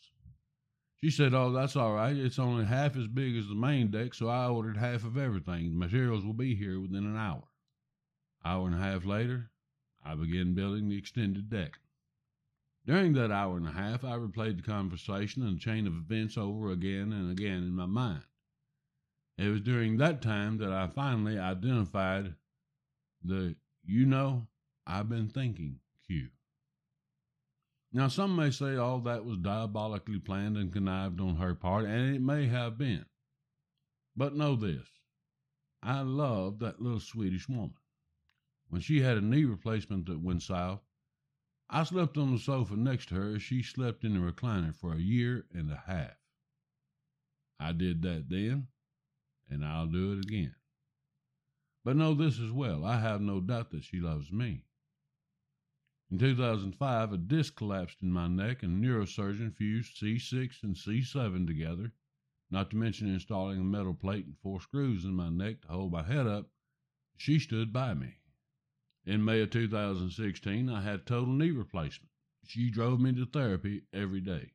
She 1.03 1.11
said, 1.11 1.33
oh, 1.33 1.51
that's 1.53 1.77
all 1.77 1.95
right. 1.95 2.15
It's 2.15 2.39
only 2.39 2.67
half 2.67 2.97
as 2.97 3.07
big 3.07 3.35
as 3.37 3.49
the 3.49 3.55
main 3.55 3.91
deck, 3.91 4.13
so 4.13 4.29
I 4.29 4.47
ordered 4.49 4.77
half 4.77 5.05
of 5.05 5.17
everything. 5.17 5.71
The 5.71 5.79
materials 5.79 6.27
will 6.27 6.35
be 6.35 6.55
here 6.55 6.79
within 6.79 7.07
an 7.07 7.17
hour. 7.17 7.45
Hour 8.45 8.67
and 8.67 8.77
a 8.77 8.79
half 8.79 9.07
later, 9.07 9.51
I 10.05 10.15
began 10.15 10.53
building 10.53 10.89
the 10.89 10.99
extended 10.99 11.49
deck. 11.49 11.79
During 12.87 13.15
that 13.15 13.31
hour 13.31 13.57
and 13.57 13.67
a 13.67 13.73
half, 13.73 14.05
I 14.05 14.13
replayed 14.13 14.57
the 14.57 14.63
conversation 14.63 15.43
and 15.43 15.57
the 15.57 15.61
chain 15.61 15.87
of 15.87 15.95
events 15.95 16.37
over 16.37 16.71
again 16.71 17.13
and 17.13 17.31
again 17.31 17.63
in 17.63 17.73
my 17.73 17.87
mind. 17.87 18.25
It 19.39 19.49
was 19.49 19.63
during 19.63 19.97
that 19.97 20.21
time 20.21 20.59
that 20.59 20.73
I 20.73 20.87
finally 20.89 21.39
identified 21.39 22.35
the 23.25 23.57
you 23.83 24.05
know, 24.05 24.49
I've 24.87 25.09
been 25.09 25.31
thinking 25.31 25.81
cue. 26.07 26.29
Now, 27.93 28.07
some 28.07 28.37
may 28.37 28.51
say 28.51 28.77
all 28.77 29.01
that 29.01 29.25
was 29.25 29.39
diabolically 29.39 30.21
planned 30.21 30.57
and 30.57 30.73
connived 30.73 31.21
on 31.21 31.37
her 31.37 31.55
part, 31.55 31.87
and 31.87 32.15
it 32.15 32.21
may 32.21 32.47
have 32.47 32.79
been. 32.79 33.07
But 34.17 34.37
know 34.37 34.55
this 34.55 34.87
I 35.83 36.03
loved 36.03 36.61
that 36.61 36.81
little 36.81 37.01
Swedish 37.01 37.49
woman. 37.49 37.75
When 38.69 38.81
she 38.81 39.01
had 39.01 39.17
a 39.17 39.21
knee 39.21 39.45
replacement 39.45 40.07
that 40.07 40.21
went 40.21 40.43
south, 40.43 40.83
I 41.69 41.83
slept 41.83 42.17
on 42.17 42.33
the 42.33 42.39
sofa 42.39 42.77
next 42.77 43.09
to 43.09 43.17
her 43.17 43.35
as 43.35 43.43
she 43.43 43.63
slept 43.63 44.05
in 44.05 44.15
the 44.15 44.21
recliner 44.21 44.75
for 44.75 44.93
a 44.93 45.01
year 45.01 45.47
and 45.53 45.71
a 45.71 45.83
half. 45.87 46.17
I 47.59 47.73
did 47.73 48.03
that 48.03 48.29
then, 48.29 48.69
and 49.49 49.65
I'll 49.65 49.87
do 49.87 50.13
it 50.13 50.25
again. 50.25 50.55
But 51.85 51.97
know 51.97 52.15
this 52.15 52.39
as 52.39 52.53
well 52.53 52.85
I 52.85 53.01
have 53.01 53.21
no 53.21 53.41
doubt 53.41 53.71
that 53.71 53.85
she 53.85 54.01
loves 54.01 54.31
me. 54.31 54.65
In 56.11 56.19
2005, 56.19 57.13
a 57.13 57.17
disc 57.17 57.55
collapsed 57.55 58.03
in 58.03 58.11
my 58.11 58.27
neck, 58.27 58.65
and 58.65 58.85
a 58.85 58.87
neurosurgeon 58.89 59.55
fused 59.55 59.97
C6 59.97 60.65
and 60.65 60.75
C7 60.75 61.47
together, 61.47 61.93
not 62.51 62.71
to 62.71 62.77
mention 62.77 63.07
installing 63.07 63.61
a 63.61 63.65
metal 63.65 63.95
plate 63.95 64.27
and 64.27 64.37
four 64.39 64.61
screws 64.61 65.05
in 65.05 65.15
my 65.15 65.29
neck 65.29 65.63
to 65.63 65.69
hold 65.69 65.93
my 65.93 66.03
head 66.03 66.27
up. 66.27 66.51
She 67.17 67.39
stood 67.39 67.73
by 67.73 67.95
me. 67.95 68.17
In 69.07 69.25
May 69.25 69.41
of 69.43 69.51
2016, 69.51 70.69
I 70.69 70.81
had 70.81 71.07
total 71.07 71.33
knee 71.33 71.53
replacement. 71.53 72.11
She 72.45 72.71
drove 72.71 73.01
me 73.01 73.13
to 73.13 73.27
therapy 73.27 73.83
every 73.93 74.21
day. 74.21 74.55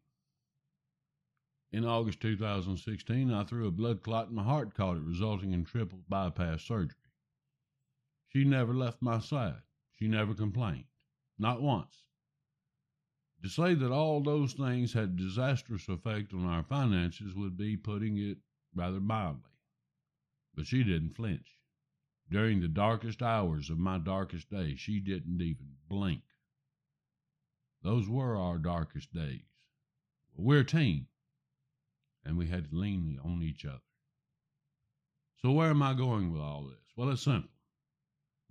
In 1.72 1.86
August 1.86 2.20
2016, 2.20 3.32
I 3.32 3.44
threw 3.46 3.68
a 3.68 3.72
blood 3.72 4.02
clot 4.04 4.28
in 4.28 4.36
my 4.36 4.44
heart 4.44 4.74
caught 4.74 4.98
it, 4.98 5.04
resulting 5.04 5.54
in 5.54 5.64
triple 5.64 6.04
bypass 6.10 6.64
surgery. 6.64 6.98
She 8.28 8.44
never 8.44 8.74
left 8.74 9.02
my 9.02 9.20
side. 9.20 9.62
She 9.94 10.10
never 10.10 10.34
complained. 10.34 10.88
Not 11.38 11.62
once. 11.62 12.04
To 13.44 13.50
say 13.50 13.75
that 13.75 13.92
all 13.92 14.22
those 14.22 14.54
things 14.54 14.94
had 14.94 15.18
disastrous 15.18 15.88
effect 15.88 16.34
on 16.34 16.46
our 16.46 16.63
finances 16.63 17.36
would 17.36 17.58
be 17.58 17.77
putting 17.77 18.18
it 18.18 18.38
rather 18.74 19.00
mildly. 19.00 19.51
But 20.56 20.65
she 20.65 20.84
didn't 20.84 21.15
flinch. 21.15 21.58
During 22.30 22.60
the 22.62 22.68
darkest 22.68 23.22
hours 23.22 23.70
of 23.70 23.77
my 23.77 24.00
darkest 24.00 24.50
days, 24.50 24.80
she 24.80 25.00
didn't 25.00 25.42
even 25.42 25.75
blink. 25.88 26.24
Those 27.84 28.10
were 28.10 28.36
our 28.36 28.58
darkest 28.58 29.13
days. 29.13 29.46
We're 30.36 30.62
a 30.62 30.65
team, 30.65 31.08
and 32.24 32.38
we 32.38 32.48
had 32.48 32.70
to 32.72 32.75
lean 32.75 33.20
on 33.24 33.44
each 33.44 33.63
other. 33.63 33.84
So, 35.42 35.51
where 35.51 35.70
am 35.70 35.84
I 35.84 35.94
going 35.94 36.32
with 36.32 36.42
all 36.42 36.63
this? 36.63 36.80
Well, 36.96 37.12
it's 37.12 37.22
simple. 37.22 37.51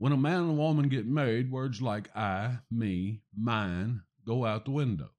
When 0.05 0.13
a 0.13 0.19
man 0.19 0.43
and 0.43 0.51
a 0.51 0.53
woman 0.53 0.91
get 0.91 1.07
married, 1.07 1.51
words 1.51 1.81
like 1.81 2.15
I, 2.15 2.59
me, 2.71 3.23
mine 3.35 4.03
go 4.27 4.45
out 4.45 4.67
the 4.67 4.71
window. 4.71 5.13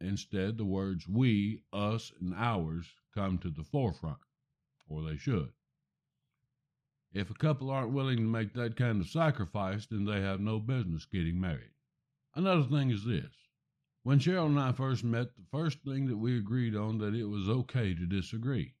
Instead, 0.00 0.58
the 0.58 0.64
words 0.64 1.06
we, 1.06 1.62
us, 1.72 2.10
and 2.20 2.34
ours 2.34 2.88
come 3.14 3.38
to 3.38 3.48
the 3.48 3.62
forefront, 3.62 4.18
or 4.88 5.04
they 5.04 5.16
should. 5.16 5.52
If 7.12 7.30
a 7.30 7.34
couple 7.34 7.70
aren't 7.70 7.92
willing 7.92 8.16
to 8.16 8.24
make 8.24 8.54
that 8.54 8.74
kind 8.74 9.00
of 9.00 9.06
sacrifice, 9.06 9.86
then 9.86 10.04
they 10.04 10.20
have 10.20 10.40
no 10.40 10.58
business 10.58 11.06
getting 11.06 11.40
married. 11.40 11.70
Another 12.34 12.64
thing 12.64 12.90
is 12.90 13.04
this. 13.04 13.30
When 14.02 14.18
Cheryl 14.18 14.46
and 14.46 14.58
I 14.58 14.72
first 14.72 15.04
met, 15.04 15.36
the 15.36 15.46
first 15.52 15.84
thing 15.84 16.08
that 16.08 16.18
we 16.18 16.36
agreed 16.36 16.74
on 16.74 16.98
that 16.98 17.14
it 17.14 17.26
was 17.26 17.48
okay 17.48 17.94
to 17.94 18.04
disagree. 18.04 18.74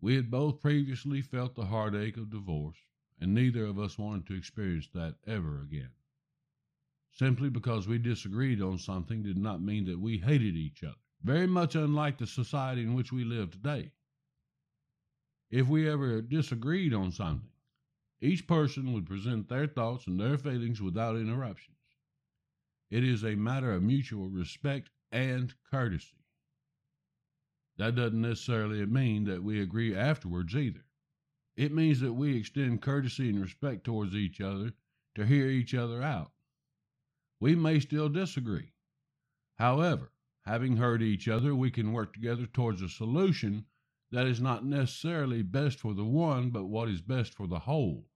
We 0.00 0.16
had 0.16 0.32
both 0.32 0.60
previously 0.60 1.22
felt 1.22 1.54
the 1.54 1.66
heartache 1.66 2.16
of 2.16 2.32
divorce, 2.32 2.78
and 3.20 3.34
neither 3.34 3.64
of 3.64 3.78
us 3.78 3.98
wanted 3.98 4.26
to 4.26 4.34
experience 4.36 4.88
that 4.94 5.16
ever 5.26 5.62
again. 5.62 5.90
Simply 7.12 7.48
because 7.48 7.88
we 7.88 7.98
disagreed 7.98 8.60
on 8.60 8.78
something 8.78 9.22
did 9.22 9.38
not 9.38 9.62
mean 9.62 9.86
that 9.86 10.00
we 10.00 10.18
hated 10.18 10.54
each 10.54 10.84
other, 10.84 10.96
very 11.22 11.46
much 11.46 11.74
unlike 11.74 12.18
the 12.18 12.26
society 12.26 12.82
in 12.82 12.94
which 12.94 13.12
we 13.12 13.24
live 13.24 13.50
today. 13.50 13.92
If 15.50 15.68
we 15.68 15.88
ever 15.88 16.20
disagreed 16.20 16.92
on 16.92 17.12
something, 17.12 17.48
each 18.20 18.46
person 18.46 18.92
would 18.92 19.06
present 19.06 19.48
their 19.48 19.66
thoughts 19.66 20.06
and 20.06 20.18
their 20.18 20.38
feelings 20.38 20.82
without 20.82 21.16
interruptions. 21.16 21.76
It 22.90 23.04
is 23.04 23.24
a 23.24 23.34
matter 23.34 23.72
of 23.72 23.82
mutual 23.82 24.28
respect 24.28 24.90
and 25.12 25.54
courtesy. 25.70 26.24
That 27.78 27.94
doesn't 27.94 28.20
necessarily 28.20 28.84
mean 28.86 29.24
that 29.24 29.42
we 29.42 29.60
agree 29.60 29.94
afterwards 29.94 30.56
either. 30.56 30.85
It 31.56 31.72
means 31.72 32.00
that 32.00 32.12
we 32.12 32.36
extend 32.36 32.82
courtesy 32.82 33.30
and 33.30 33.40
respect 33.40 33.84
towards 33.84 34.14
each 34.14 34.40
other 34.40 34.74
to 35.14 35.26
hear 35.26 35.46
each 35.48 35.74
other 35.74 36.02
out. 36.02 36.32
We 37.40 37.54
may 37.54 37.80
still 37.80 38.08
disagree. 38.10 38.72
However, 39.56 40.12
having 40.44 40.76
heard 40.76 41.02
each 41.02 41.28
other, 41.28 41.54
we 41.54 41.70
can 41.70 41.92
work 41.92 42.12
together 42.12 42.46
towards 42.46 42.82
a 42.82 42.88
solution 42.88 43.66
that 44.10 44.26
is 44.26 44.40
not 44.40 44.64
necessarily 44.64 45.42
best 45.42 45.80
for 45.80 45.94
the 45.94 46.04
one, 46.04 46.50
but 46.50 46.66
what 46.66 46.88
is 46.88 47.00
best 47.00 47.34
for 47.34 47.46
the 47.46 47.60
whole. 47.60 48.10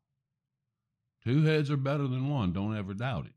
Two 1.25 1.43
heads 1.43 1.71
are 1.71 1.77
better 1.77 2.07
than 2.07 2.29
one, 2.29 2.53
don't 2.53 2.77
ever 2.77 2.95
doubt 2.95 3.27
it. 3.27 3.35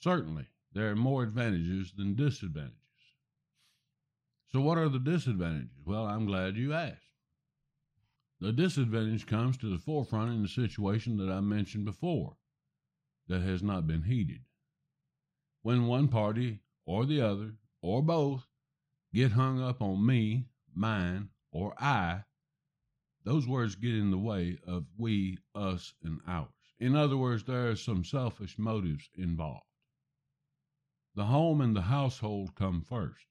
Certainly, 0.00 0.46
there 0.72 0.90
are 0.90 0.96
more 0.96 1.22
advantages 1.22 1.92
than 1.96 2.14
disadvantages. 2.14 2.76
So, 4.52 4.60
what 4.60 4.78
are 4.78 4.88
the 4.88 4.98
disadvantages? 4.98 5.78
Well, 5.84 6.06
I'm 6.06 6.26
glad 6.26 6.56
you 6.56 6.72
asked. 6.72 7.09
The 8.40 8.52
disadvantage 8.52 9.26
comes 9.26 9.58
to 9.58 9.68
the 9.68 9.78
forefront 9.78 10.32
in 10.32 10.42
the 10.42 10.48
situation 10.48 11.18
that 11.18 11.30
I 11.30 11.40
mentioned 11.40 11.84
before 11.84 12.38
that 13.28 13.42
has 13.42 13.62
not 13.62 13.86
been 13.86 14.04
heeded. 14.04 14.40
When 15.60 15.86
one 15.86 16.08
party 16.08 16.60
or 16.86 17.04
the 17.04 17.20
other 17.20 17.56
or 17.82 18.02
both 18.02 18.46
get 19.12 19.32
hung 19.32 19.60
up 19.60 19.82
on 19.82 20.06
me, 20.06 20.46
mine, 20.74 21.28
or 21.52 21.74
I, 21.78 22.24
those 23.24 23.46
words 23.46 23.74
get 23.74 23.94
in 23.94 24.10
the 24.10 24.18
way 24.18 24.58
of 24.66 24.86
we, 24.96 25.36
us, 25.54 25.92
and 26.02 26.20
ours. 26.26 26.48
In 26.78 26.96
other 26.96 27.18
words, 27.18 27.44
there 27.44 27.68
are 27.68 27.76
some 27.76 28.04
selfish 28.04 28.58
motives 28.58 29.10
involved. 29.14 29.66
The 31.14 31.26
home 31.26 31.60
and 31.60 31.76
the 31.76 31.82
household 31.82 32.54
come 32.54 32.80
first. 32.80 33.26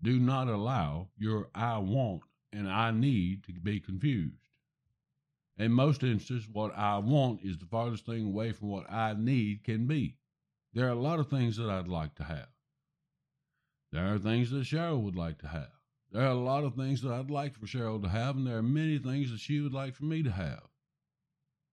Do 0.00 0.20
not 0.20 0.46
allow 0.46 1.08
your 1.16 1.50
I 1.56 1.78
want 1.78 2.22
and 2.52 2.68
I 2.68 2.90
need 2.90 3.44
to 3.44 3.52
be 3.52 3.80
confused. 3.80 4.48
In 5.58 5.72
most 5.72 6.02
instances, 6.02 6.48
what 6.48 6.76
I 6.76 6.98
want 6.98 7.40
is 7.42 7.58
the 7.58 7.66
farthest 7.66 8.06
thing 8.06 8.26
away 8.26 8.52
from 8.52 8.68
what 8.68 8.90
I 8.90 9.14
need 9.14 9.64
can 9.64 9.86
be. 9.86 10.16
There 10.72 10.86
are 10.86 10.90
a 10.90 10.94
lot 10.94 11.18
of 11.18 11.28
things 11.28 11.56
that 11.56 11.68
I'd 11.68 11.88
like 11.88 12.14
to 12.16 12.24
have. 12.24 12.48
There 13.90 14.14
are 14.14 14.18
things 14.18 14.50
that 14.50 14.64
Cheryl 14.64 15.02
would 15.02 15.16
like 15.16 15.38
to 15.38 15.48
have. 15.48 15.72
There 16.12 16.22
are 16.22 16.30
a 16.30 16.34
lot 16.34 16.64
of 16.64 16.74
things 16.74 17.02
that 17.02 17.12
I'd 17.12 17.30
like 17.30 17.54
for 17.54 17.66
Cheryl 17.66 18.02
to 18.02 18.08
have, 18.08 18.36
and 18.36 18.46
there 18.46 18.58
are 18.58 18.62
many 18.62 18.98
things 18.98 19.30
that 19.30 19.40
she 19.40 19.60
would 19.60 19.72
like 19.72 19.94
for 19.94 20.04
me 20.04 20.22
to 20.22 20.30
have. 20.30 20.62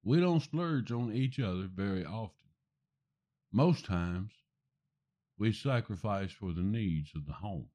We 0.03 0.19
don't 0.19 0.41
splurge 0.41 0.91
on 0.91 1.13
each 1.13 1.39
other 1.39 1.69
very 1.73 2.05
often. 2.05 2.49
Most 3.51 3.85
times, 3.85 4.31
we 5.37 5.51
sacrifice 5.51 6.31
for 6.31 6.53
the 6.53 6.63
needs 6.63 7.11
of 7.15 7.25
the 7.25 7.33
home. 7.33 7.69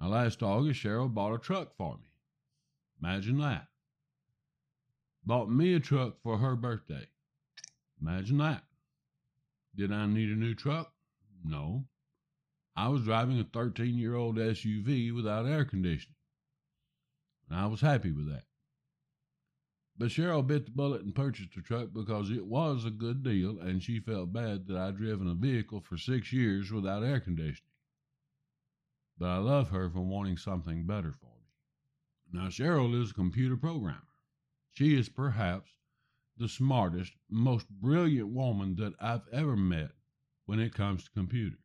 Now, 0.00 0.08
last 0.08 0.42
August, 0.42 0.82
Cheryl 0.82 1.12
bought 1.12 1.34
a 1.34 1.38
truck 1.38 1.76
for 1.76 1.96
me. 1.96 2.10
Imagine 3.02 3.38
that. 3.38 3.68
Bought 5.24 5.50
me 5.50 5.74
a 5.74 5.80
truck 5.80 6.20
for 6.22 6.38
her 6.38 6.56
birthday. 6.56 7.08
Imagine 8.00 8.38
that. 8.38 8.64
Did 9.74 9.92
I 9.92 10.06
need 10.06 10.30
a 10.30 10.36
new 10.36 10.54
truck? 10.54 10.92
No. 11.44 11.86
I 12.76 12.88
was 12.88 13.04
driving 13.04 13.38
a 13.38 13.44
13 13.44 13.96
year 13.96 14.14
old 14.14 14.36
SUV 14.36 15.14
without 15.14 15.46
air 15.46 15.64
conditioning. 15.64 16.16
And 17.48 17.58
I 17.58 17.66
was 17.66 17.80
happy 17.80 18.12
with 18.12 18.28
that. 18.28 18.44
But 19.96 20.08
Cheryl 20.08 20.44
bit 20.44 20.66
the 20.66 20.72
bullet 20.72 21.02
and 21.02 21.14
purchased 21.14 21.54
the 21.54 21.62
truck 21.62 21.92
because 21.92 22.30
it 22.30 22.44
was 22.44 22.84
a 22.84 22.90
good 22.90 23.22
deal 23.22 23.60
and 23.60 23.82
she 23.82 24.00
felt 24.00 24.32
bad 24.32 24.66
that 24.66 24.76
I'd 24.76 24.96
driven 24.96 25.28
a 25.28 25.34
vehicle 25.34 25.80
for 25.80 25.96
six 25.96 26.32
years 26.32 26.72
without 26.72 27.04
air 27.04 27.20
conditioning. 27.20 27.70
But 29.16 29.28
I 29.28 29.36
love 29.38 29.70
her 29.70 29.88
for 29.88 30.00
wanting 30.00 30.36
something 30.36 30.86
better 30.86 31.12
for 31.12 31.26
me. 31.26 31.52
Now, 32.32 32.48
Cheryl 32.48 33.00
is 33.00 33.12
a 33.12 33.14
computer 33.14 33.56
programmer. 33.56 34.08
She 34.72 34.96
is 34.96 35.08
perhaps 35.08 35.70
the 36.36 36.48
smartest, 36.48 37.12
most 37.30 37.68
brilliant 37.68 38.30
woman 38.30 38.74
that 38.76 38.94
I've 38.98 39.28
ever 39.28 39.56
met 39.56 39.92
when 40.46 40.58
it 40.58 40.74
comes 40.74 41.04
to 41.04 41.10
computers. 41.12 41.60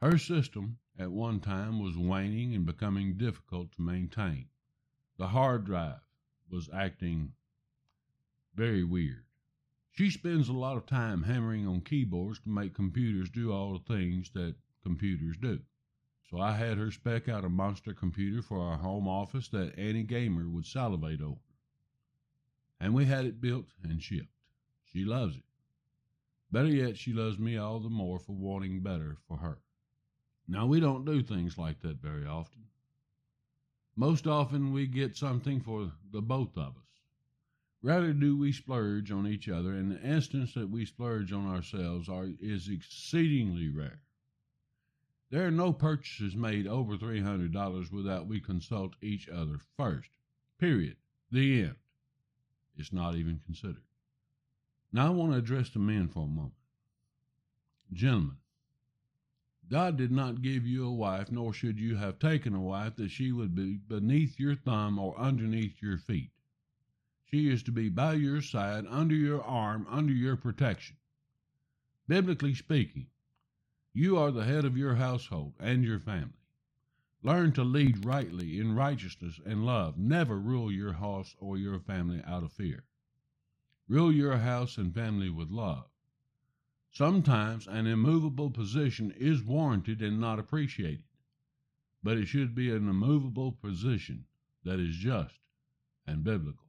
Her 0.00 0.16
system 0.16 0.78
at 0.98 1.12
one 1.12 1.40
time 1.40 1.80
was 1.80 1.98
waning 1.98 2.54
and 2.54 2.64
becoming 2.64 3.18
difficult 3.18 3.72
to 3.72 3.82
maintain. 3.82 4.48
The 5.18 5.28
hard 5.28 5.66
drive 5.66 6.00
was 6.48 6.70
acting 6.72 7.34
very 8.54 8.84
weird. 8.84 9.26
She 9.92 10.10
spends 10.10 10.48
a 10.48 10.54
lot 10.54 10.78
of 10.78 10.86
time 10.86 11.24
hammering 11.24 11.66
on 11.66 11.82
keyboards 11.82 12.38
to 12.40 12.48
make 12.48 12.72
computers 12.74 13.28
do 13.28 13.52
all 13.52 13.74
the 13.74 13.94
things 13.94 14.30
that 14.30 14.56
computers 14.82 15.36
do. 15.36 15.60
So 16.30 16.40
I 16.40 16.52
had 16.52 16.76
her 16.76 16.90
spec 16.90 17.28
out 17.28 17.44
a 17.44 17.48
monster 17.48 17.94
computer 17.94 18.42
for 18.42 18.60
our 18.60 18.78
home 18.78 19.06
office 19.06 19.48
that 19.48 19.78
any 19.78 20.02
gamer 20.02 20.48
would 20.48 20.66
salivate 20.66 21.20
over. 21.20 21.40
And 22.80 22.94
we 22.94 23.04
had 23.04 23.26
it 23.26 23.40
built 23.40 23.66
and 23.82 24.02
shipped. 24.02 24.34
She 24.84 25.04
loves 25.04 25.36
it. 25.36 25.44
Better 26.50 26.68
yet, 26.68 26.96
she 26.96 27.12
loves 27.12 27.38
me 27.38 27.56
all 27.56 27.80
the 27.80 27.88
more 27.88 28.18
for 28.18 28.32
wanting 28.32 28.82
better 28.82 29.18
for 29.28 29.38
her. 29.38 29.58
Now, 30.48 30.66
we 30.66 30.80
don't 30.80 31.04
do 31.04 31.22
things 31.22 31.58
like 31.58 31.80
that 31.80 32.00
very 32.00 32.26
often. 32.26 32.64
Most 33.94 34.26
often 34.26 34.72
we 34.72 34.86
get 34.86 35.16
something 35.16 35.60
for 35.60 35.92
the 36.10 36.22
both 36.22 36.56
of 36.56 36.76
us. 36.76 36.82
Rather 37.82 38.12
do 38.12 38.36
we 38.36 38.52
splurge 38.52 39.10
on 39.10 39.26
each 39.26 39.48
other, 39.48 39.72
and 39.72 39.92
the 39.92 40.02
instance 40.02 40.54
that 40.54 40.70
we 40.70 40.84
splurge 40.84 41.32
on 41.32 41.46
ourselves 41.46 42.08
are, 42.08 42.28
is 42.40 42.68
exceedingly 42.68 43.68
rare. 43.68 44.02
There 45.30 45.46
are 45.46 45.50
no 45.50 45.72
purchases 45.72 46.36
made 46.36 46.66
over 46.66 46.96
$300 46.96 47.90
without 47.90 48.28
we 48.28 48.40
consult 48.40 48.94
each 49.02 49.28
other 49.28 49.58
first. 49.76 50.10
Period. 50.58 50.96
The 51.32 51.62
end. 51.62 51.76
It's 52.76 52.92
not 52.92 53.16
even 53.16 53.40
considered. 53.44 53.82
Now 54.92 55.08
I 55.08 55.10
want 55.10 55.32
to 55.32 55.38
address 55.38 55.70
the 55.70 55.80
men 55.80 56.08
for 56.08 56.24
a 56.24 56.28
moment. 56.28 56.54
Gentlemen, 57.92 58.36
God 59.68 59.96
did 59.96 60.12
not 60.12 60.42
give 60.42 60.64
you 60.64 60.86
a 60.86 60.94
wife, 60.94 61.32
nor 61.32 61.52
should 61.52 61.78
you 61.78 61.96
have 61.96 62.20
taken 62.20 62.54
a 62.54 62.60
wife 62.60 62.94
that 62.96 63.10
she 63.10 63.32
would 63.32 63.54
be 63.54 63.78
beneath 63.78 64.38
your 64.38 64.54
thumb 64.54 64.98
or 64.98 65.18
underneath 65.18 65.82
your 65.82 65.98
feet. 65.98 66.30
She 67.24 67.50
is 67.50 67.64
to 67.64 67.72
be 67.72 67.88
by 67.88 68.14
your 68.14 68.40
side, 68.40 68.86
under 68.88 69.16
your 69.16 69.42
arm, 69.42 69.88
under 69.90 70.12
your 70.12 70.36
protection. 70.36 70.96
Biblically 72.06 72.54
speaking, 72.54 73.08
you 73.96 74.18
are 74.18 74.30
the 74.30 74.44
head 74.44 74.66
of 74.66 74.76
your 74.76 74.96
household 74.96 75.54
and 75.58 75.82
your 75.82 75.98
family. 75.98 76.44
Learn 77.22 77.50
to 77.52 77.64
lead 77.64 78.04
rightly 78.04 78.60
in 78.60 78.74
righteousness 78.74 79.40
and 79.46 79.64
love. 79.64 79.96
Never 79.96 80.38
rule 80.38 80.70
your 80.70 80.92
house 80.92 81.34
or 81.38 81.56
your 81.56 81.80
family 81.80 82.20
out 82.26 82.42
of 82.42 82.52
fear. 82.52 82.84
Rule 83.88 84.12
your 84.12 84.36
house 84.36 84.76
and 84.76 84.92
family 84.92 85.30
with 85.30 85.48
love. 85.48 85.86
Sometimes 86.90 87.66
an 87.66 87.86
immovable 87.86 88.50
position 88.50 89.12
is 89.12 89.42
warranted 89.42 90.02
and 90.02 90.20
not 90.20 90.38
appreciated, 90.38 91.04
but 92.02 92.18
it 92.18 92.26
should 92.26 92.54
be 92.54 92.70
an 92.70 92.90
immovable 92.90 93.52
position 93.52 94.26
that 94.62 94.78
is 94.78 94.96
just 94.96 95.38
and 96.06 96.22
biblical. 96.22 96.65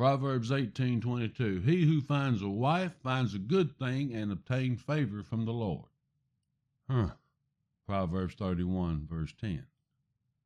Proverbs 0.00 0.50
18:22 0.50 1.62
He 1.62 1.84
who 1.84 2.00
finds 2.00 2.40
a 2.40 2.48
wife 2.48 2.94
finds 3.02 3.34
a 3.34 3.38
good 3.38 3.76
thing 3.76 4.14
and 4.14 4.32
obtains 4.32 4.80
favor 4.80 5.22
from 5.22 5.44
the 5.44 5.52
Lord. 5.52 5.90
Huh. 6.88 7.16
Proverbs 7.84 8.34
31 8.36 9.06
verse 9.06 9.34
10. 9.38 9.66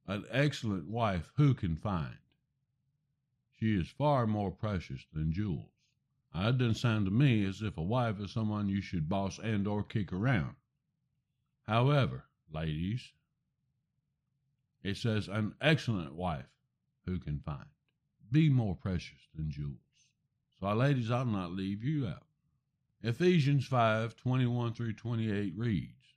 An 0.08 0.24
excellent 0.28 0.88
wife 0.88 1.30
who 1.36 1.54
can 1.54 1.76
find? 1.76 2.16
She 3.52 3.76
is 3.76 3.88
far 3.88 4.26
more 4.26 4.50
precious 4.50 5.06
than 5.12 5.30
jewels. 5.30 5.70
It 6.34 6.58
doesn't 6.58 6.74
sound 6.74 7.04
to 7.04 7.12
me 7.12 7.44
as 7.44 7.62
if 7.62 7.76
a 7.76 7.82
wife 7.84 8.18
is 8.18 8.32
someone 8.32 8.68
you 8.68 8.80
should 8.80 9.08
boss 9.08 9.38
and 9.38 9.68
or 9.68 9.84
kick 9.84 10.12
around. 10.12 10.56
However, 11.62 12.24
ladies, 12.50 13.12
it 14.82 14.96
says 14.96 15.28
an 15.28 15.54
excellent 15.60 16.14
wife 16.14 16.50
who 17.04 17.20
can 17.20 17.38
find. 17.38 17.68
Be 18.30 18.48
more 18.48 18.74
precious 18.74 19.28
than 19.34 19.50
jewels. 19.50 19.78
So, 20.58 20.72
ladies, 20.72 21.10
I'll 21.10 21.24
not 21.24 21.52
leave 21.52 21.84
you 21.84 22.06
out. 22.06 22.26
Ephesians 23.02 23.66
5 23.66 24.16
21 24.16 24.72
through 24.72 24.94
28 24.94 25.54
reads 25.56 26.14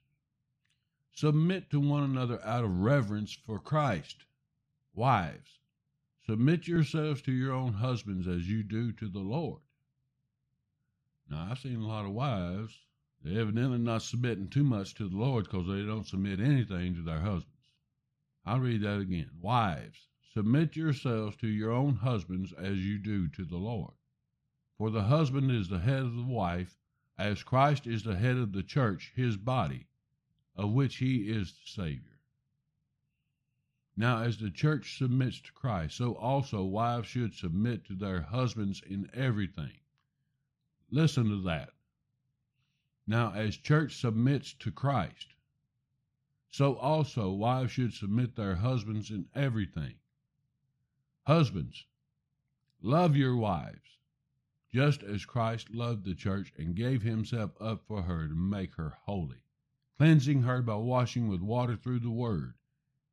Submit 1.12 1.68
to 1.70 1.80
one 1.80 2.04
another 2.04 2.42
out 2.44 2.64
of 2.64 2.78
reverence 2.78 3.32
for 3.32 3.58
Christ. 3.58 4.24
Wives, 4.94 5.58
submit 6.24 6.66
yourselves 6.66 7.20
to 7.22 7.32
your 7.32 7.52
own 7.52 7.74
husbands 7.74 8.26
as 8.26 8.48
you 8.48 8.62
do 8.62 8.92
to 8.92 9.08
the 9.08 9.18
Lord. 9.18 9.60
Now, 11.28 11.48
I've 11.50 11.58
seen 11.58 11.80
a 11.80 11.86
lot 11.86 12.06
of 12.06 12.12
wives, 12.12 12.86
they're 13.22 13.40
evidently 13.40 13.78
not 13.78 14.02
submitting 14.02 14.48
too 14.48 14.64
much 14.64 14.94
to 14.94 15.08
the 15.08 15.16
Lord 15.16 15.44
because 15.44 15.66
they 15.66 15.82
don't 15.82 16.06
submit 16.06 16.40
anything 16.40 16.94
to 16.94 17.02
their 17.02 17.20
husbands. 17.20 17.72
I'll 18.46 18.60
read 18.60 18.82
that 18.82 19.00
again. 19.00 19.30
Wives, 19.40 20.06
submit 20.38 20.76
yourselves 20.76 21.36
to 21.36 21.48
your 21.48 21.72
own 21.72 21.96
husbands 21.96 22.52
as 22.52 22.78
you 22.78 22.96
do 22.96 23.26
to 23.26 23.44
the 23.44 23.56
Lord. 23.56 23.94
For 24.76 24.88
the 24.88 25.02
husband 25.02 25.50
is 25.50 25.68
the 25.68 25.80
head 25.80 26.04
of 26.04 26.14
the 26.14 26.22
wife, 26.22 26.78
as 27.18 27.42
Christ 27.42 27.88
is 27.88 28.04
the 28.04 28.14
head 28.14 28.36
of 28.36 28.52
the 28.52 28.62
church, 28.62 29.12
his 29.16 29.36
body, 29.36 29.88
of 30.54 30.70
which 30.70 30.98
he 30.98 31.28
is 31.28 31.54
the 31.54 31.82
Savior. 31.82 32.20
Now, 33.96 34.22
as 34.22 34.38
the 34.38 34.52
church 34.52 34.96
submits 34.96 35.40
to 35.40 35.52
Christ, 35.54 35.96
so 35.96 36.14
also 36.14 36.62
wives 36.62 37.08
should 37.08 37.34
submit 37.34 37.84
to 37.86 37.96
their 37.96 38.22
husbands 38.22 38.80
in 38.88 39.10
everything. 39.12 39.80
Listen 40.88 41.30
to 41.30 41.42
that. 41.48 41.70
Now, 43.08 43.32
as 43.32 43.56
church 43.56 43.96
submits 43.96 44.52
to 44.60 44.70
Christ, 44.70 45.34
so 46.48 46.76
also 46.76 47.32
wives 47.32 47.72
should 47.72 47.92
submit 47.92 48.36
their 48.36 48.54
husbands 48.54 49.10
in 49.10 49.26
everything. 49.34 49.94
Husbands, 51.28 51.84
love 52.80 53.14
your 53.14 53.36
wives, 53.36 53.98
just 54.72 55.02
as 55.02 55.26
Christ 55.26 55.68
loved 55.68 56.06
the 56.06 56.14
church 56.14 56.54
and 56.56 56.74
gave 56.74 57.02
himself 57.02 57.50
up 57.60 57.84
for 57.86 58.00
her 58.04 58.26
to 58.26 58.34
make 58.34 58.76
her 58.76 58.96
holy, 59.02 59.42
cleansing 59.98 60.44
her 60.44 60.62
by 60.62 60.76
washing 60.76 61.28
with 61.28 61.42
water 61.42 61.76
through 61.76 61.98
the 61.98 62.10
word, 62.10 62.54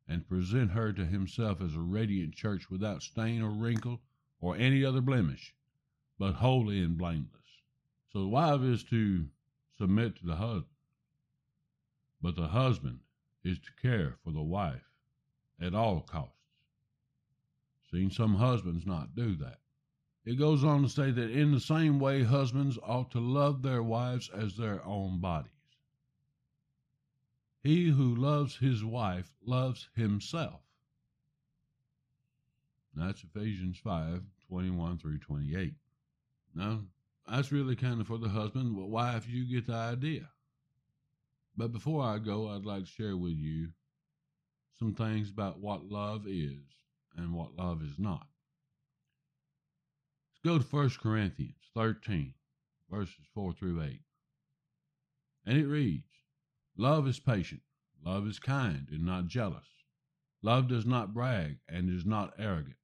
and 0.07 0.29
present 0.29 0.71
her 0.71 0.93
to 0.93 1.05
himself 1.05 1.59
as 1.59 1.75
a 1.75 1.81
radiant 1.81 2.35
church 2.35 2.69
without 2.69 3.03
stain 3.03 3.41
or 3.41 3.51
wrinkle 3.51 4.01
or 4.39 4.55
any 4.55 4.85
other 4.85 5.01
blemish, 5.01 5.53
but 6.17 6.35
holy 6.35 6.81
and 6.81 6.97
blameless. 6.97 7.59
So 8.13 8.21
the 8.21 8.29
wife 8.29 8.61
is 8.61 8.85
to 8.85 9.27
submit 9.77 10.15
to 10.19 10.25
the 10.25 10.37
husband, 10.37 10.77
but 12.21 12.37
the 12.37 12.47
husband 12.47 13.01
is 13.43 13.59
to 13.59 13.73
care 13.81 14.15
for 14.23 14.31
the 14.31 14.41
wife 14.41 14.89
at 15.59 15.75
all 15.75 15.99
costs. 15.99 16.31
Seen 17.95 18.11
some 18.11 18.35
husbands 18.35 18.85
not 18.85 19.15
do 19.15 19.37
that. 19.37 19.61
It 20.25 20.35
goes 20.35 20.65
on 20.65 20.83
to 20.83 20.89
say 20.89 21.11
that 21.11 21.31
in 21.31 21.53
the 21.53 21.61
same 21.61 21.97
way, 21.97 22.23
husbands 22.23 22.77
ought 22.83 23.09
to 23.11 23.21
love 23.21 23.61
their 23.61 23.81
wives 23.81 24.29
as 24.33 24.57
their 24.57 24.83
own 24.85 25.21
bodies. 25.21 25.53
He 27.63 27.85
who 27.85 28.13
loves 28.13 28.57
his 28.57 28.83
wife 28.83 29.31
loves 29.45 29.87
himself. 29.95 30.59
That's 32.93 33.23
Ephesians 33.23 33.77
5 33.77 34.23
21 34.49 34.97
through 34.97 35.19
28. 35.19 35.75
Now, 36.53 36.81
that's 37.25 37.53
really 37.53 37.77
kind 37.77 38.01
of 38.01 38.07
for 38.07 38.17
the 38.17 38.27
husband, 38.27 38.75
but 38.75 38.89
wife, 38.89 39.25
you 39.25 39.45
get 39.45 39.67
the 39.67 39.73
idea. 39.73 40.29
But 41.55 41.71
before 41.71 42.03
I 42.03 42.19
go, 42.19 42.49
I'd 42.49 42.65
like 42.65 42.83
to 42.83 42.91
share 42.91 43.15
with 43.15 43.37
you 43.37 43.69
some 44.77 44.93
things 44.93 45.29
about 45.29 45.61
what 45.61 45.89
love 45.89 46.27
is 46.27 46.75
and 47.17 47.33
what 47.33 47.55
love 47.55 47.81
is 47.81 47.97
not. 47.97 48.27
Let's 50.31 50.43
go 50.43 50.57
to 50.59 50.75
1 50.75 50.89
Corinthians 51.01 51.55
13, 51.73 52.33
verses 52.89 53.25
4 53.33 53.53
through 53.53 53.81
8. 53.81 53.99
And 55.45 55.57
it 55.57 55.67
reads 55.67 56.07
Love 56.77 57.07
is 57.07 57.19
patient, 57.19 57.61
love 58.03 58.27
is 58.27 58.39
kind 58.39 58.87
and 58.91 59.05
not 59.05 59.27
jealous. 59.27 59.67
Love 60.41 60.67
does 60.67 60.85
not 60.85 61.13
brag 61.13 61.57
and 61.67 61.89
is 61.89 62.05
not 62.05 62.33
arrogant, 62.37 62.75